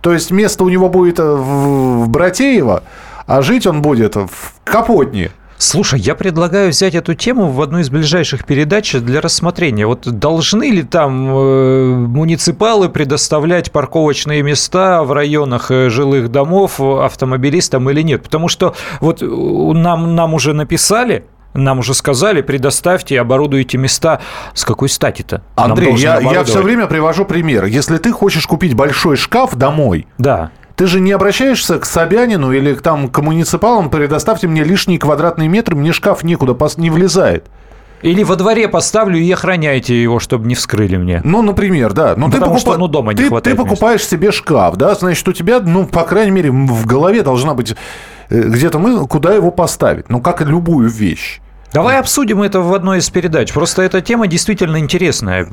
[0.02, 2.84] То есть место у него будет в, в Братеево,
[3.26, 4.30] а жить он будет в
[4.66, 5.32] Капотне.
[5.60, 9.88] Слушай, я предлагаю взять эту тему в одну из ближайших передач для рассмотрения.
[9.88, 17.90] Вот должны ли там э, муниципалы предоставлять парковочные места в районах э, жилых домов автомобилистам
[17.90, 18.22] или нет?
[18.22, 24.22] Потому что вот э, нам, нам уже написали, нам уже сказали, предоставьте и оборудуйте места.
[24.54, 25.42] С какой стати-то?
[25.56, 27.66] Андрей, я, я все время привожу пример.
[27.66, 30.52] Если ты хочешь купить большой шкаф домой, Да.
[30.78, 35.50] Ты же не обращаешься к Собянину или к, там, к муниципалам, предоставьте мне лишние квадратные
[35.50, 37.48] метры, мне шкаф некуда не влезает.
[38.04, 41.20] Или во дворе поставлю и охраняйте его, чтобы не вскрыли мне.
[41.24, 42.14] Ну, например, да.
[42.16, 44.94] Но ты, Потому что, покупа- ну, дома не ты, хватает ты покупаешь себе шкаф, да,
[44.94, 47.76] значит, у тебя, ну, по крайней мере, в голове должна быть
[48.30, 50.10] э, где-то мы, куда его поставить.
[50.10, 51.42] Ну, как и любую вещь.
[51.74, 53.52] Давай обсудим это в одной из передач.
[53.54, 55.48] Просто эта тема действительно интересная.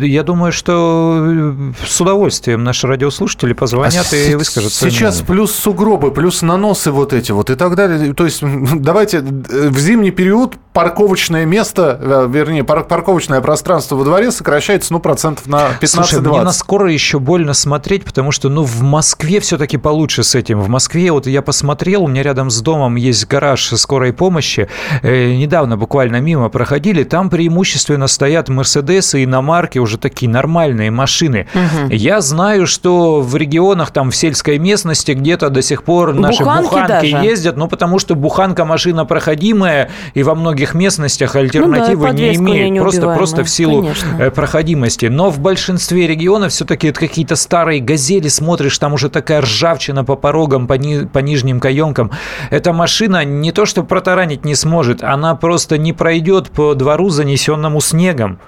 [0.00, 1.54] Я думаю, что
[1.86, 7.32] с удовольствием наши радиослушатели позвонят а и выскажут Сейчас плюс сугробы, плюс наносы вот эти
[7.32, 8.14] вот и так далее.
[8.14, 8.42] То есть
[8.74, 15.46] давайте в зимний период парковочное место, э, вернее, парковочное пространство во дворе сокращается, ну, процентов
[15.46, 15.86] на 15-20.
[15.86, 20.34] Слушай, мне на скоро еще больно смотреть, потому что, ну, в Москве все-таки получше с
[20.34, 20.60] этим.
[20.60, 24.68] В Москве, вот я посмотрел, у меня рядом с домом есть гараж скорой помощи.
[25.00, 31.46] Э, недавно буквально мимо проходили, там преимущественно стоят Мерседесы, иномарки, уже такие нормальные машины.
[31.54, 31.94] Угу.
[31.94, 36.64] Я знаю, что в регионах, там, в сельской местности где-то до сих пор наши буханки,
[36.64, 42.18] буханки ездят, ну, потому что буханка машина проходимая, и во многих местностях альтернативы ну да,
[42.18, 44.08] не имеет, просто, просто в силу конечно.
[44.18, 45.06] Э, проходимости.
[45.06, 50.16] Но в большинстве регионов все-таки это какие-то старые газели, смотришь, там уже такая ржавчина по
[50.16, 52.10] порогам, по, ни, по нижним каемкам.
[52.50, 57.80] Эта машина не то что протаранить не сможет, она просто не пройдет по двору, занесенному
[57.80, 58.40] снегом.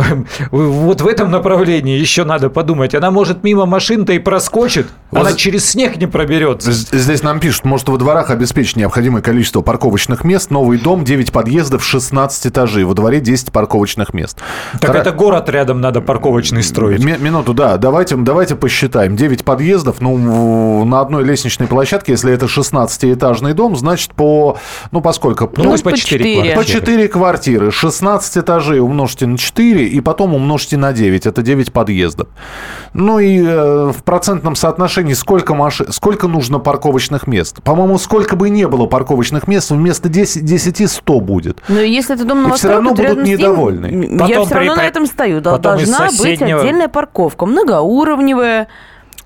[0.50, 2.94] Вот в этом направлении еще надо подумать.
[2.94, 6.70] Она может мимо машин-то и проскочит, вот она через снег не проберется.
[6.72, 10.50] Здесь нам пишут, может во дворах обеспечить необходимое количество парковочных мест.
[10.50, 12.84] Новый дом, 9 подъездов, 16 этажей.
[12.84, 14.38] Во дворе 10 парковочных мест.
[14.80, 14.96] Так Хор...
[14.96, 17.02] это город рядом надо парковочный строить.
[17.04, 17.76] Ми- минуту, да.
[17.76, 19.16] Давайте, давайте посчитаем.
[19.16, 24.58] 9 подъездов, ну, на одной лестничной площадке, если это 16-этажный дом, значит, по,
[24.92, 25.50] ну, по сколько?
[25.56, 27.70] Ну, ну по 4 По 4 квартиры.
[27.70, 31.26] 16 этажей умножьте на 4, и потом умножьте на 9.
[31.26, 32.28] Это 9 подъездов.
[32.94, 35.82] Ну и э, в процентном соотношении сколько, маш...
[35.90, 37.62] сколько нужно парковочных мест?
[37.62, 41.58] По-моему, сколько бы ни было парковочных мест, вместо 10, 10 100 будет.
[41.68, 43.86] Но если это дом новостройка, все равно будут недовольны.
[43.86, 44.80] Ним, я все равно при...
[44.80, 45.40] на этом стою.
[45.40, 46.58] Должна соседнего...
[46.58, 48.68] быть отдельная парковка, многоуровневая.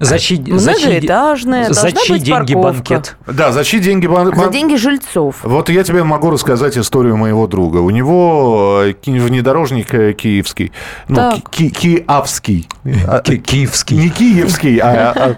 [0.01, 2.95] За чьи, Многоэтажная, за чьи деньги парковка.
[2.95, 3.17] банкет?
[3.27, 4.39] Да, за чьи деньги банкет?
[4.39, 5.37] За деньги жильцов.
[5.43, 7.79] Вот я тебе могу рассказать историю моего друга.
[7.79, 10.73] У него э, внедорожник э, киевский.
[11.09, 12.69] Ну, ки киевский.
[13.07, 13.97] А, киевский.
[13.97, 15.37] Не киевский, а, а,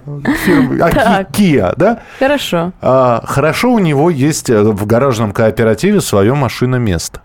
[0.80, 2.00] а Киа, да?
[2.18, 2.72] Хорошо.
[2.80, 7.20] А, хорошо у него есть э, в гаражном кооперативе свое машиноместо.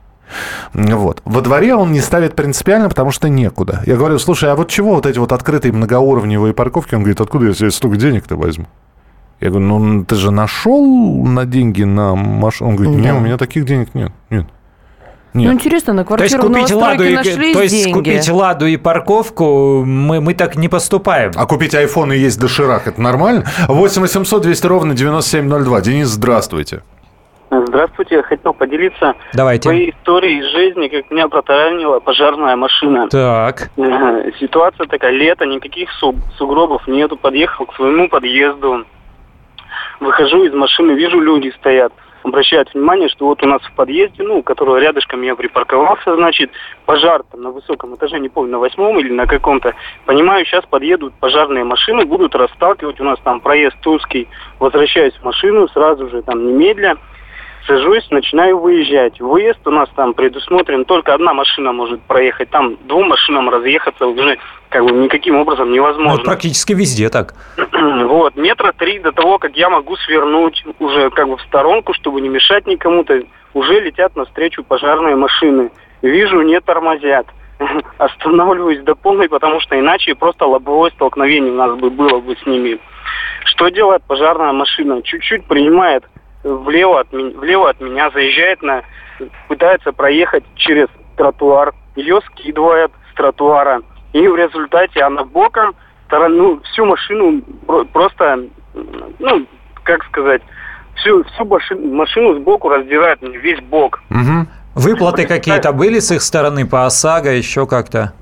[0.74, 1.22] Вот.
[1.26, 3.82] Во дворе он не ставит принципиально, потому что некуда.
[3.86, 6.96] Я говорю, слушай, а вот чего вот эти вот открытые многоуровневые парковки?
[6.96, 8.68] Он говорит, откуда я себе столько денег-то возьму?
[9.40, 10.86] Я говорю, ну ты же нашел
[11.26, 12.72] на деньги на машину?
[12.72, 14.12] Он говорит, нет, у меня таких денег нет.
[14.30, 14.46] Нет.
[15.34, 15.48] Нет.
[15.48, 17.16] Ну, интересно, на квартиру то есть купить ладу и,
[17.54, 17.94] То есть деньги.
[17.94, 21.32] купить ладу и парковку мы, мы так не поступаем.
[21.36, 23.46] А купить iPhone и есть доширак, это нормально?
[23.70, 25.82] 8 800 200 ровно 9702.
[25.82, 26.84] Денис, здравствуйте.
[27.54, 29.68] Здравствуйте, я хотел поделиться Давайте.
[29.68, 33.10] своей историей из жизни, как меня протаранила пожарная машина.
[33.10, 33.70] Так.
[34.40, 35.90] Ситуация такая, лето, никаких
[36.38, 38.86] сугробов нету, подъехал к своему подъезду,
[40.00, 41.92] выхожу из машины, вижу, люди стоят,
[42.24, 46.52] обращают внимание, что вот у нас в подъезде, ну, который рядышком я припарковался, значит,
[46.86, 49.76] пожар там на высоком этаже, не помню, на восьмом или на каком-то.
[50.06, 55.68] Понимаю, сейчас подъедут пожарные машины, будут расталкивать, у нас там проезд узкий, возвращаюсь в машину,
[55.68, 56.96] сразу же там немедля,
[57.68, 59.20] Сажусь, начинаю выезжать.
[59.20, 62.50] Выезд у нас там предусмотрен, только одна машина может проехать.
[62.50, 66.18] Там двум машинам разъехаться уже как бы никаким образом невозможно.
[66.18, 67.36] Ну, практически везде так.
[68.08, 72.22] вот, метра три до того, как я могу свернуть уже как бы в сторонку, чтобы
[72.22, 73.22] не мешать никому-то,
[73.54, 75.72] уже летят навстречу пожарные машины.
[76.02, 77.28] Вижу, не тормозят.
[78.00, 82.46] Останавливаюсь до полной, потому что иначе просто лобовое столкновение у нас бы было бы с
[82.48, 82.80] ними.
[83.46, 85.02] Что делает пожарная машина?
[85.04, 86.04] Чуть-чуть принимает
[86.44, 88.84] влево от, влево от меня, заезжает на,
[89.48, 93.82] пытается проехать через тротуар, ее скидывает с тротуара,
[94.14, 95.76] и в результате она боком,
[96.12, 97.42] ну, всю машину
[97.94, 98.48] просто,
[99.20, 99.46] ну,
[99.84, 100.42] как сказать,
[100.96, 104.02] всю, всю машину, машину сбоку раздирает весь бок.
[104.10, 104.48] Угу.
[104.76, 108.14] Выплаты какие-то были с их стороны по ОСАГО, еще как-то?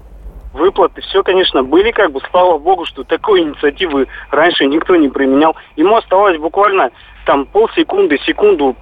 [0.53, 5.55] выплаты, все, конечно, были, как бы, слава богу, что такой инициативы раньше никто не применял.
[5.75, 6.91] Ему оставалось буквально
[7.29, 8.75] там полсекунды, секунду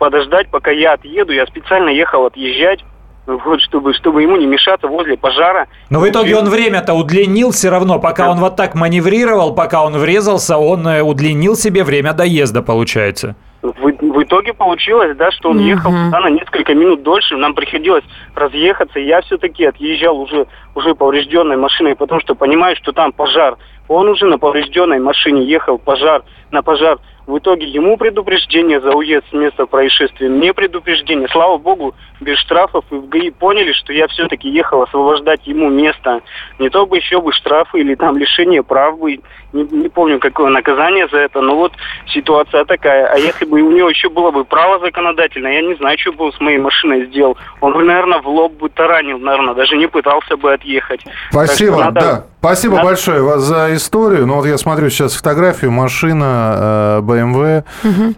[0.00, 1.32] подождать, пока я отъеду.
[1.32, 2.80] Я специально ехал отъезжать,
[3.26, 5.68] вот, чтобы, чтобы ему не мешаться возле пожара.
[5.88, 9.92] Но в итоге он время-то удлинил все равно, пока он вот так маневрировал, пока он
[9.92, 13.36] врезался, он э, удлинил себе время доезда, получается.
[13.62, 15.76] В, в итоге получилось, да, что он mm-hmm.
[15.76, 18.02] ехал туда на несколько минут дольше, нам приходилось
[18.34, 23.56] разъехаться, я все-таки отъезжал уже, уже поврежденной машиной, потому что понимаю, что там пожар.
[23.86, 26.98] Он уже на поврежденной машине ехал пожар, на пожар.
[27.26, 31.28] В итоге ему предупреждение за уезд с места происшествия, мне предупреждение.
[31.28, 36.20] Слава богу, без штрафов и в ГАИ поняли, что я все-таки ехал освобождать ему место.
[36.58, 39.20] Не то бы еще бы штрафы или там лишение прав бы.
[39.52, 41.72] Не, не помню, какое наказание за это, но вот
[42.06, 43.06] ситуация такая.
[43.06, 46.32] А если бы у него еще было бы право законодательное, я не знаю, что бы
[46.32, 47.36] с моей машиной сделал.
[47.60, 51.04] Он бы, наверное, в лоб бы таранил, наверное, даже не пытался бы отъехать.
[51.30, 52.00] Спасибо, надо...
[52.00, 52.24] да.
[52.40, 52.82] Спасибо Да.
[52.84, 54.26] большое вас за историю.
[54.26, 57.64] Ну вот я смотрю сейчас фотографию, машина э, BMW,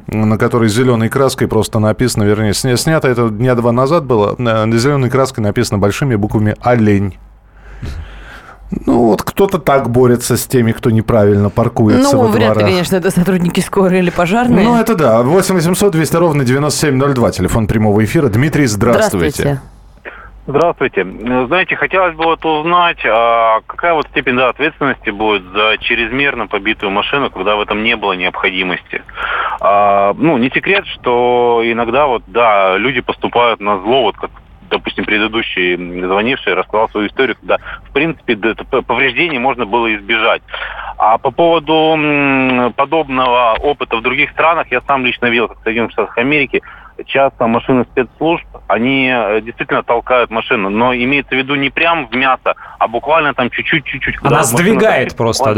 [0.06, 4.70] на которой зеленой краской просто написано, вернее, сня- снято это дня два назад было, э,
[4.72, 7.18] зеленой краской написано большими буквами «Олень».
[8.86, 12.70] Ну вот кто-то так борется с теми, кто неправильно паркуется Ну, во вряд ли, дворах.
[12.70, 14.64] конечно, это сотрудники скорой или пожарные.
[14.64, 15.22] Ну, это да.
[15.22, 17.30] 8 800 200 ровно 9702.
[17.30, 18.28] Телефон прямого эфира.
[18.28, 19.60] Дмитрий, здравствуйте.
[20.46, 21.04] Здравствуйте.
[21.04, 26.46] Ну, Знаете, хотелось бы вот узнать, а какая вот степень да, ответственности будет за чрезмерно
[26.48, 29.02] побитую машину, когда в этом не было необходимости.
[29.60, 34.30] А, ну, не секрет, что иногда вот, да, люди поступают на зло, вот как
[34.78, 37.58] допустим, предыдущий звонивший рассказал свою историю, когда,
[37.88, 38.36] в принципе,
[38.82, 40.42] повреждений можно было избежать.
[40.98, 45.92] А по поводу подобного опыта в других странах, я сам лично видел, как в Соединенных
[45.92, 46.62] Штатах Америки,
[47.06, 52.14] часто машины спецслужб, они э, действительно толкают машину, но имеется в виду не прям в
[52.14, 54.16] мясо, а буквально там чуть-чуть, чуть-чуть.
[54.22, 55.50] Она машина сдвигает так- просто,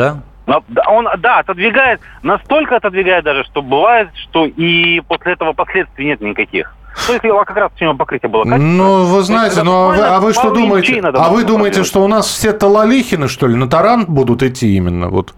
[0.46, 6.06] он- да, Он, да, отодвигает, настолько отодвигает даже, что бывает, что и после этого последствий
[6.06, 6.72] нет никаких.
[7.06, 8.76] То есть как раз всего покрытие было качественное.
[8.76, 11.00] Ну, вы знаете, ну а вы, а вы что думаете?
[11.00, 15.08] А вы думаете, что у нас все талалихины, что ли, на таран будут идти именно?
[15.08, 15.34] Вот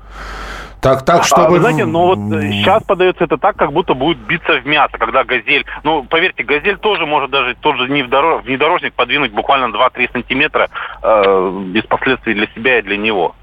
[0.81, 1.49] так, так, А, чтобы...
[1.49, 4.97] вы знаете, но вот э, сейчас подается это так, как будто будет биться в мясо,
[4.97, 10.13] когда газель, ну, поверьте, газель тоже может даже тот же внедоро- внедорожник подвинуть буквально 2-3
[10.13, 10.69] сантиметра
[11.03, 13.35] э, без последствий для себя и для него.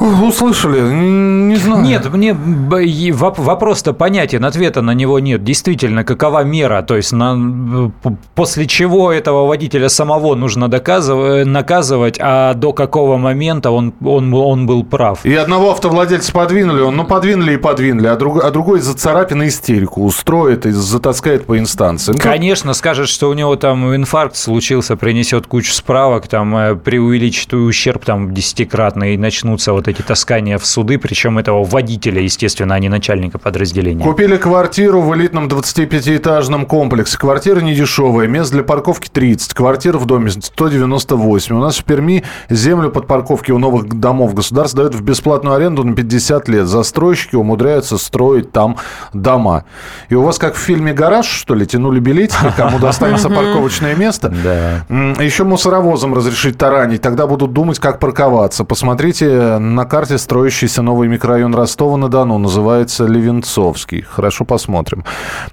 [0.00, 0.80] Услышали?
[0.80, 1.82] Не знаю.
[1.82, 5.44] Нет, мне вопрос-то понятен, ответа на него нет.
[5.44, 6.82] Действительно, какова мера?
[6.82, 7.92] То есть на-
[8.34, 14.66] после чего этого водителя самого нужно доказывать, наказывать, а до какого момента он, он, он
[14.66, 15.24] был прав?
[15.24, 19.48] И одного автовладельца подвинули, он, ну, подвинули и подвинули, а, друг, а другой за царапины
[19.48, 22.16] истерику устроит и затаскает по инстанциям.
[22.16, 27.52] Ну, Конечно, скажет, что у него там инфаркт случился, принесет кучу справок, там э, преувеличит
[27.52, 32.78] ущерб там десятикратный, и начнутся вот эти таскания в суды, причем этого водителя, естественно, а
[32.78, 34.04] не начальника подразделения.
[34.04, 37.18] Купили квартиру в элитном 25-этажном комплексе.
[37.18, 41.56] Квартира не дешевая, мест для парковки 30, квартир в доме 198.
[41.56, 45.84] У нас в Перми землю под парковки у новых домов государство дает в бесплатную аренду
[45.84, 46.66] на 50 лет.
[46.66, 48.76] Застройщики умудряются строить там
[49.12, 49.64] дома.
[50.08, 54.32] И у вас как в фильме «Гараж», что ли, тянули билетики, кому достанется парковочное место?
[54.42, 54.84] Да.
[55.22, 58.64] Еще мусоровозом разрешить таранить, тогда будут думать, как парковаться.
[58.64, 64.02] Посмотрите на карте строящийся новый микрорайон Ростова-на-Дону, называется Левенцовский.
[64.02, 65.04] Хорошо посмотрим.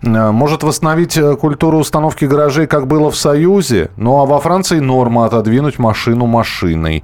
[0.02, 3.90] Э, Может восстановить э, культуру установки гаражей, как было в Союзе?
[3.98, 7.04] Ну а во Франции норма отодвинуть машину машиной.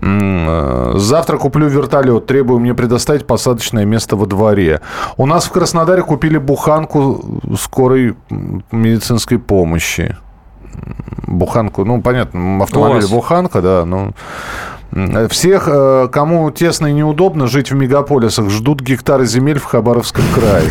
[0.00, 4.80] Э, Завтра куплю вертолет, требую мне предоставить посадочное место во дворе.
[5.16, 8.16] У нас в Краснодаре купили буханку скорой
[8.70, 10.16] медицинской помощи
[11.26, 14.12] буханку, ну, понятно, автомобиль буханка, да, ну...
[15.28, 20.64] Всех, э, кому тесно и неудобно жить в мегаполисах, ждут гектары земель в Хабаровском крае.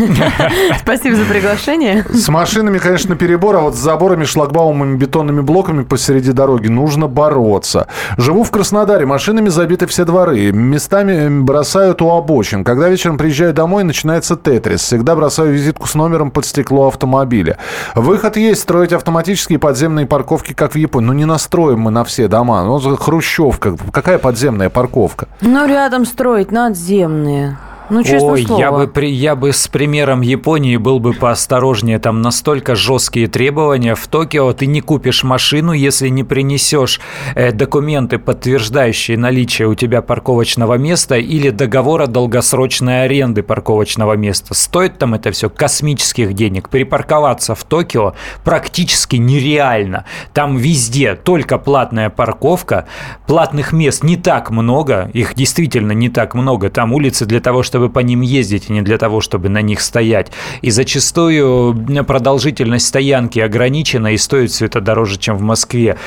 [0.82, 2.03] Спасибо за приглашение.
[2.10, 7.88] С машинами, конечно, перебор, а вот с заборами, шлагбаумами, бетонными блоками посреди дороги нужно бороться.
[8.17, 12.63] Живу в Краснодаре, машинами забиты все дворы, местами бросают у обочин.
[12.63, 14.82] Когда вечером приезжаю домой, начинается тетрис.
[14.82, 17.58] Всегда бросаю визитку с номером под стекло автомобиля.
[17.95, 21.08] Выход есть, строить автоматические подземные парковки, как в Японии.
[21.08, 22.63] Ну, не настроим мы на все дома.
[22.63, 23.75] Ну, хрущевка.
[24.08, 25.28] Какая подземная парковка?
[25.41, 27.58] Ну, рядом строить надземные.
[27.89, 28.60] Ну, честное Ой, слово.
[28.60, 32.00] я бы, при, я бы с примером Японии был бы поосторожнее.
[32.00, 33.95] Там настолько жесткие требования.
[33.95, 37.00] В Токио ты не купишь машину, если не принесешь
[37.36, 44.54] э, документы, подтверждающие наличие у тебя парковочного места или договора долгосрочной аренды парковочного места.
[44.54, 46.69] Стоит там это все космических денег.
[46.69, 50.04] Припарковаться в Токио практически нереально.
[50.34, 52.86] Там везде только платная парковка.
[53.28, 55.10] Платных мест не так много.
[55.13, 56.69] Их действительно не так много.
[56.69, 59.82] Там улицы для того, чтобы по ним ездить, а не для того, чтобы на них
[59.82, 60.32] стоять.
[60.62, 61.76] И зачастую
[62.08, 65.98] продолжительность стоянки ограничена и стоит все это дороже, чем в Москве.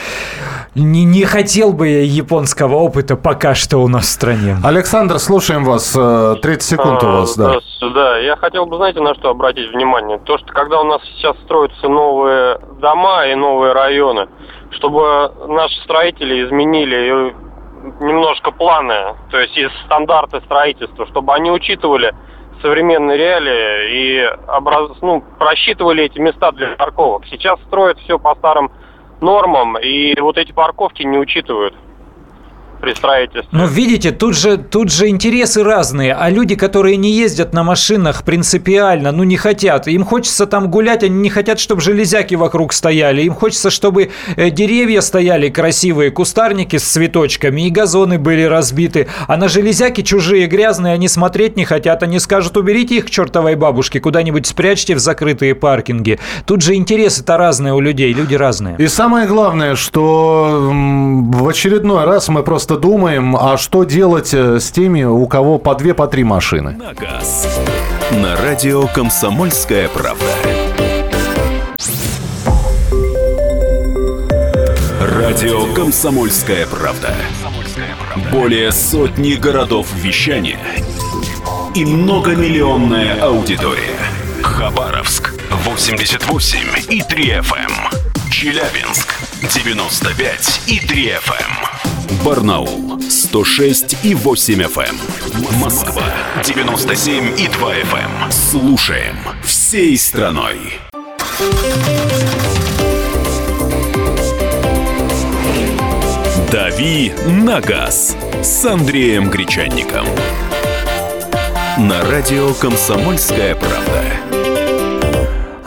[0.74, 4.56] Не, не хотел бы я японского опыта пока что у нас в стране.
[4.62, 5.94] Александр, слушаем вас.
[5.96, 7.58] Э, 30 секунд у вас, да.
[7.80, 8.18] Да.
[8.18, 10.18] Я хотел бы, знаете, на что обратить внимание?
[10.18, 14.28] То, что когда у нас сейчас строятся новые дома и новые районы,
[14.70, 17.34] чтобы наши строители изменили
[18.00, 22.14] немножко планы, то есть из стандарты строительства, чтобы они учитывали
[22.62, 24.90] современные реалии и образ...
[25.00, 27.24] ну, просчитывали эти места для парковок.
[27.26, 28.70] Сейчас строят все по старым
[29.20, 31.74] нормам, и вот эти парковки не учитывают
[32.80, 33.48] при строительстве.
[33.52, 38.24] Ну, видите, тут же, тут же интересы разные, а люди, которые не ездят на машинах
[38.24, 39.86] принципиально, ну, не хотят.
[39.88, 43.22] Им хочется там гулять, они не хотят, чтобы железяки вокруг стояли.
[43.22, 49.08] Им хочется, чтобы э, деревья стояли красивые, кустарники с цветочками, и газоны были разбиты.
[49.28, 52.02] А на железяки чужие, грязные, они смотреть не хотят.
[52.02, 56.18] Они скажут, уберите их к чертовой бабушке, куда-нибудь спрячьте в закрытые паркинги.
[56.46, 58.76] Тут же интересы-то разные у людей, люди разные.
[58.78, 64.70] И самое главное, что в очередной раз мы просто думаем, а что делать э, с
[64.70, 66.72] теми, у кого по две, по три машины.
[66.72, 67.48] На газ.
[68.10, 70.24] На радио «Комсомольская правда».
[75.00, 77.14] Радио «Комсомольская правда».
[78.32, 80.58] Более сотни городов вещания
[81.74, 83.98] и многомиллионная аудитория.
[84.42, 85.32] Хабаровск
[85.64, 86.58] 88
[86.88, 87.72] и 3 FM.
[88.30, 91.69] Челябинск 95 и 3 FM.
[92.24, 95.60] Барнаул 106 и 8 FM.
[95.60, 96.02] Москва
[96.44, 98.30] 97 и 2 FM.
[98.30, 100.80] Слушаем всей страной.
[106.50, 110.06] «Дави на газ» с Андреем Гречанником.
[111.78, 114.29] На радио «Комсомольская правда».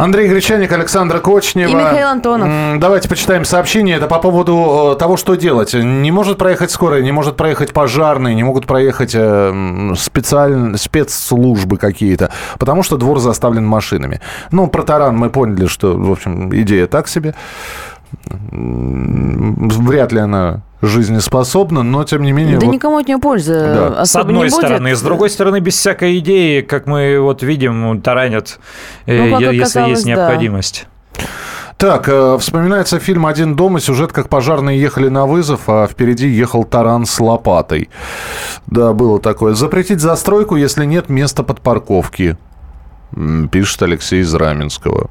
[0.03, 1.69] Андрей Гречаник, Александра Кочнева.
[1.69, 2.77] И Михаил Антонов.
[2.79, 3.95] Давайте почитаем сообщение.
[3.95, 5.73] Это по поводу э, того, что делать.
[5.73, 10.77] Не может проехать скорая, не может проехать пожарные, не могут проехать э, м, специаль...
[10.77, 14.19] спецслужбы какие-то, потому что двор заставлен машинами.
[14.51, 17.33] Ну, про таран мы поняли, что, в общем, идея так себе.
[18.51, 22.57] Вряд ли она жизнеспособна, но тем не менее...
[22.59, 23.87] Да вот- никому от нее пользы Да.
[23.87, 24.53] особо С одной не будет.
[24.53, 24.95] стороны.
[24.95, 28.59] С другой стороны, без всякой идеи, как мы вот видим, таранят,
[29.05, 30.09] э, Ну, если оказалось, есть да.
[30.11, 30.87] необходимость.
[31.77, 36.27] Так, э, вспоминается фильм «Один дом» и сюжет, как пожарные ехали на вызов, а впереди
[36.27, 37.89] ехал таран с лопатой.
[38.67, 39.53] Да, было такое.
[39.53, 42.37] Запретить застройку, если нет места под парковки,
[43.51, 45.09] пишет Алексей из Раменского.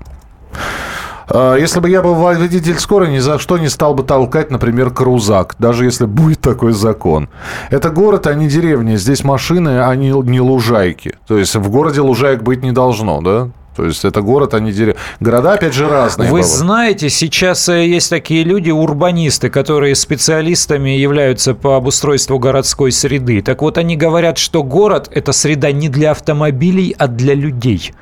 [1.32, 4.90] А, Если бы я был водитель скорой, ни за что не стал бы толкать, например,
[4.90, 7.28] крузак, даже если будет такой закон.
[7.70, 8.96] Это город, а не деревня.
[8.96, 11.16] Здесь машины, а не, не лужайки.
[11.26, 13.48] То есть в городе лужаек быть не должно, да?
[13.74, 15.00] То есть это город, а не деревня.
[15.20, 16.28] Города, опять же, разные.
[16.28, 16.46] Вы бывают.
[16.46, 23.40] знаете, сейчас э, есть такие люди, урбанисты, которые специалистами являются по обустройству городской среды.
[23.40, 27.94] Так вот, они говорят, что город– это среда не для автомобилей, а для людей.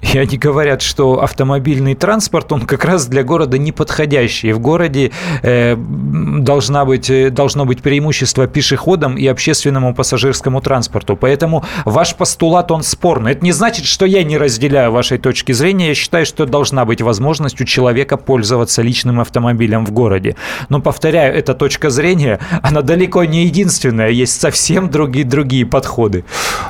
[0.00, 4.52] И они говорят, что автомобильный транспорт, он как раз для города неподходящий.
[4.52, 11.16] В городе э, должна быть, э, должно быть преимущество пешеходам и общественному пассажирскому транспорту.
[11.16, 13.32] Поэтому ваш постулат, он спорный.
[13.32, 15.88] Это не значит, что я не разделяю вашей точки зрения.
[15.88, 20.36] Я считаю, что должна быть возможность у человека пользоваться личным автомобилем в городе.
[20.70, 24.08] Но, повторяю, эта точка зрения, она далеко не единственная.
[24.08, 26.24] Есть совсем другие, другие подходы.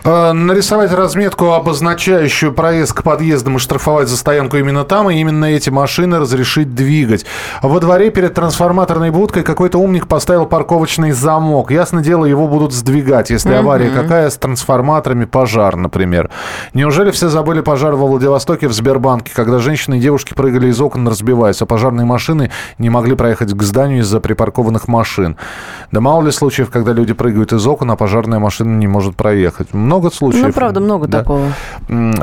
[0.04, 5.44] Э, Нарисовать разметку, обозначающую проезд к подъездам и штрафовать за стоянку именно там, и именно
[5.44, 7.26] эти машины разрешить двигать.
[7.60, 11.70] Во дворе перед трансформаторной будкой какой-то умник поставил парковочный замок.
[11.70, 16.30] Ясно дело, его будут сдвигать, если авария какая с трансформаторами, пожар, например.
[16.72, 21.06] Неужели все забыли пожар во Владивостоке в Сбербанке, когда женщины и девушки прыгали из окон,
[21.06, 25.36] разбиваясь, а пожарные машины не могли проехать к зданию из-за припаркованных машин?
[25.92, 29.74] Да мало ли случаев, когда люди прыгают из окон, а пожарная машина не может проехать.
[29.74, 30.46] Много случаев.
[30.46, 31.18] Ну, правда, много Да.
[31.18, 31.48] такого.
[31.90, 32.14] М,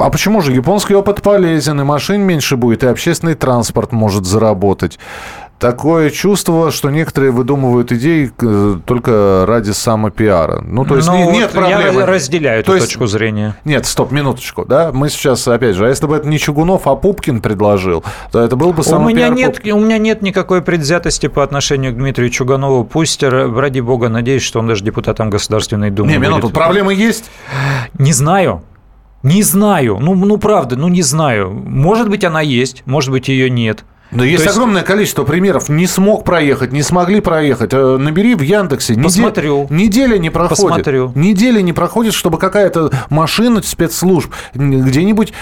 [0.00, 0.45] А почему же?
[0.52, 4.98] Японский опыт полезен, и машин меньше будет, и общественный транспорт может заработать.
[5.58, 10.60] Такое чувство, что некоторые выдумывают идеи э, только ради самопиара.
[10.60, 12.00] Ну, то есть Ну, не- вот нет проблемы.
[12.00, 13.56] Я разделяю То эту есть- точку зрения.
[13.64, 14.90] Нет, стоп, минуточку, да?
[14.92, 18.54] Мы сейчас, опять же, а если бы это не Чугунов, а Пупкин предложил, то это
[18.54, 22.28] был бы У самый меня, нет, у меня нет никакой предвзятости по отношению к Дмитрию
[22.28, 22.84] Чуганову.
[22.84, 26.52] Пусть, ради бога, надеюсь, что он даже депутатом Государственной Думы Не, минуту, будет.
[26.54, 27.30] проблемы есть?
[27.98, 28.60] Не знаю.
[29.26, 29.98] Не знаю.
[30.00, 31.50] Ну, ну, правда, ну, не знаю.
[31.50, 33.84] Может быть, она есть, может быть, ее нет.
[34.10, 35.68] Да есть, есть- огромное количество примеров.
[35.68, 37.70] Не смог проехать, не смогли проехать.
[37.72, 38.94] Э, Набери в Яндексе.
[38.94, 39.66] Посмотрю.
[39.70, 40.58] Неделя не проходит.
[40.58, 41.12] Посмотрю.
[41.14, 45.32] Неделя не проходит, чтобы какая-то машина спецслужб где-нибудь...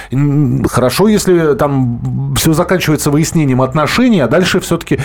[0.70, 4.98] Хорошо, если там все заканчивается выяснением отношений, а дальше все-таки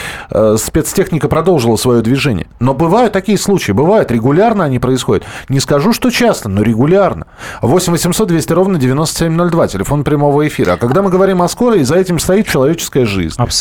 [0.57, 2.47] спецтехника продолжила свое движение.
[2.59, 4.11] Но бывают такие случаи, бывают.
[4.11, 5.23] Регулярно они происходят.
[5.49, 7.27] Не скажу, что часто, но регулярно.
[7.61, 10.73] 8 800 200 ровно 9702, телефон прямого эфира.
[10.73, 13.35] А когда мы говорим о скорой, за этим стоит человеческая жизнь.
[13.37, 13.58] Абсолютно.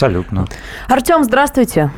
[0.88, 1.90] Артем, здравствуйте.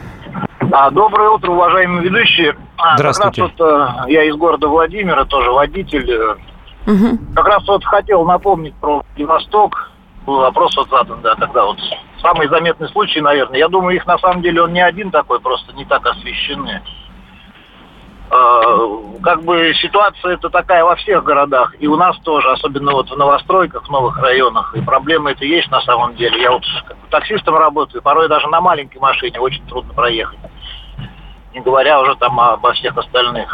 [0.73, 2.57] А, доброе утро, уважаемые ведущие.
[2.79, 3.43] А, Здравствуйте.
[3.43, 6.11] Как раз вот э, я из города Владимира, тоже водитель.
[6.11, 6.37] э,
[7.35, 9.91] Как раз вот хотел напомнить про Владивосток.
[10.25, 11.77] Был вопрос вот задан, да, когда вот
[12.23, 13.59] самый заметный случай, наверное.
[13.59, 16.81] Я думаю, их на самом деле он не один такой, просто не так освещены.
[18.31, 23.11] Э, Как бы ситуация это такая во всех городах, и у нас тоже, особенно вот
[23.11, 26.41] в новостройках, в новых районах, и проблемы это есть на самом деле.
[26.41, 30.39] Я вот как бы таксистом работаю, порой даже на маленькой машине очень трудно проехать.
[31.53, 33.53] Не говоря уже там обо всех остальных.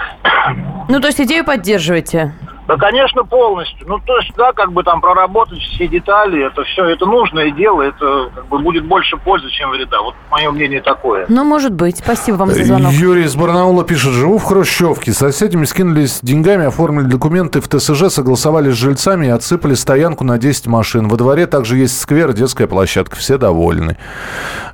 [0.88, 2.32] Ну, то есть идею поддерживаете?
[2.66, 3.86] Да, конечно, полностью.
[3.86, 7.82] Ну, то есть, да, как бы там проработать все детали, это все, это нужное дело,
[7.82, 10.02] это как бы будет больше пользы, чем вреда.
[10.02, 11.26] Вот мое мнение такое.
[11.28, 11.98] Ну, может быть.
[11.98, 12.92] Спасибо вам за звонок.
[12.92, 15.12] Юрий из Барнаула пишет, живу в Хрущевке.
[15.12, 20.38] С соседями скинулись деньгами, оформили документы в ТСЖ, согласовали с жильцами и отсыпали стоянку на
[20.38, 21.08] 10 машин.
[21.08, 23.16] Во дворе также есть сквер, детская площадка.
[23.16, 23.96] Все довольны.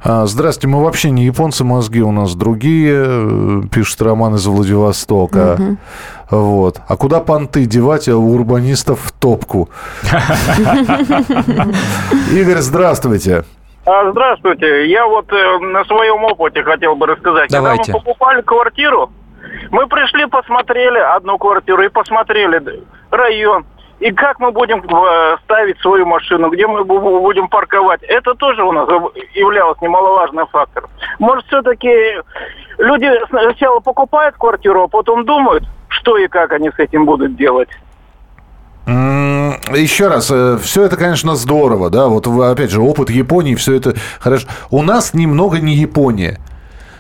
[0.03, 5.77] А, Здрасте, мы вообще не японцы, мозги у нас другие, э, пишет Роман из Владивостока.
[6.33, 6.81] Вот.
[6.89, 9.69] А куда понты девать а у урбанистов в топку?
[12.33, 13.45] Игорь, здравствуйте.
[13.85, 14.87] А, Здравствуйте.
[14.87, 17.51] Я вот э, на своем опыте хотел бы рассказать.
[17.51, 17.83] Давайте.
[17.85, 19.13] Когда мы покупали квартиру,
[19.71, 23.67] мы пришли, посмотрели одну квартиру и посмотрели район.
[24.03, 28.03] И как мы будем э, ставить свою машину, где мы бу- будем парковать.
[28.03, 28.89] Это тоже у нас
[29.33, 30.91] являлось немаловажным фактором.
[31.21, 31.89] Может, все-таки
[32.79, 37.69] люди сначала покупают квартиру, а потом думают, что и как они с этим будут делать.
[38.87, 40.33] Еще раз,
[40.63, 44.49] все это, конечно, здорово, да, вот опять же, опыт Японии, все это хорошо.
[44.73, 46.41] У нас немного не Япония.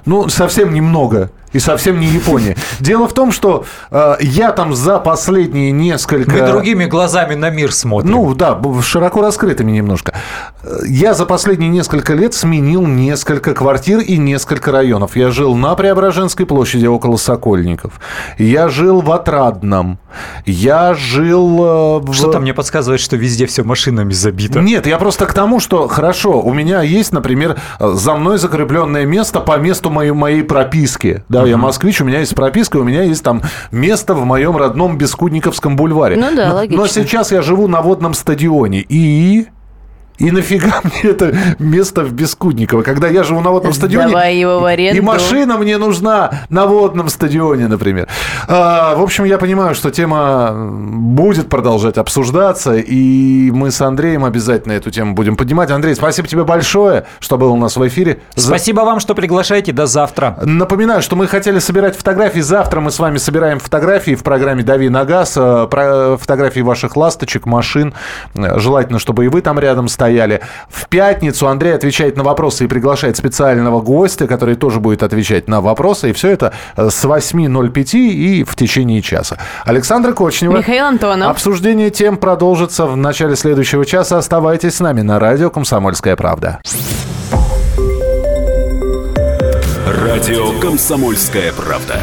[0.07, 1.30] Ну, совсем немного.
[1.53, 2.57] И совсем не Япония.
[2.80, 6.30] Дело в том, что э, я там за последние несколько...
[6.30, 8.11] Мы другими глазами на мир смотрим.
[8.12, 10.14] Ну да, широко раскрытыми немножко.
[10.62, 15.16] Э, Я за последние несколько лет сменил несколько квартир и несколько районов.
[15.16, 18.00] Я жил на Преображенской площади около Сокольников.
[18.38, 19.98] Я жил в Отрадном.
[20.46, 22.12] Я жил э, в...
[22.14, 24.61] Что-то мне подсказывает, что везде все машинами забито.
[24.61, 29.05] Нет, я просто к тому, что хорошо, у меня есть, например, э, за мной закрепленное
[29.05, 31.24] место по месту моей, моей прописки.
[31.28, 34.99] Да, я москвич, у меня есть прописка, у меня есть там место в моем родном
[34.99, 36.16] Бескудниковском бульваре.
[36.16, 36.82] Ну да, Но- логично.
[36.82, 38.84] Но сейчас я живу на водном стадионе.
[38.88, 39.47] И...
[40.23, 44.09] И нафига мне это место в Бескудниково, когда я живу на водном стадионе?
[44.09, 44.97] Сдавай его в аренду.
[44.97, 48.07] И машина мне нужна на водном стадионе, например.
[48.49, 54.73] А, в общем, я понимаю, что тема будет продолжать обсуждаться, и мы с Андреем обязательно
[54.73, 55.70] эту тему будем поднимать.
[55.73, 58.20] Андрей, спасибо тебе большое, что был у нас в эфире.
[58.37, 59.73] За- Спасибо вам, что приглашаете.
[59.73, 60.39] До завтра.
[60.45, 62.41] Напоминаю, что мы хотели собирать фотографии.
[62.41, 65.35] Завтра мы с вами собираем фотографии в программе «Дави на газ».
[65.37, 67.93] э, про- Фотографии ваших ласточек, машин.
[68.37, 70.11] Э, Желательно, чтобы и вы там рядом стояли.
[70.68, 75.60] В пятницу Андрей отвечает на вопросы и приглашает специального гостя, который тоже будет отвечать на
[75.60, 76.10] вопросы.
[76.10, 79.38] И все это э, с 8.05 и в течение часа.
[79.64, 80.58] Александра Кочнева.
[80.58, 81.30] Михаил Антонов.
[81.30, 84.18] Обсуждение тем продолжится в начале следующего часа.
[84.18, 86.60] Оставайтесь с нами на радио «Комсомольская правда».
[89.86, 92.00] Радио «Комсомольская правда».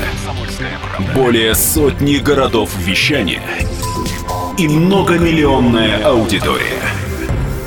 [1.15, 3.41] Более сотни городов вещания
[4.57, 6.98] и многомиллионная аудитория.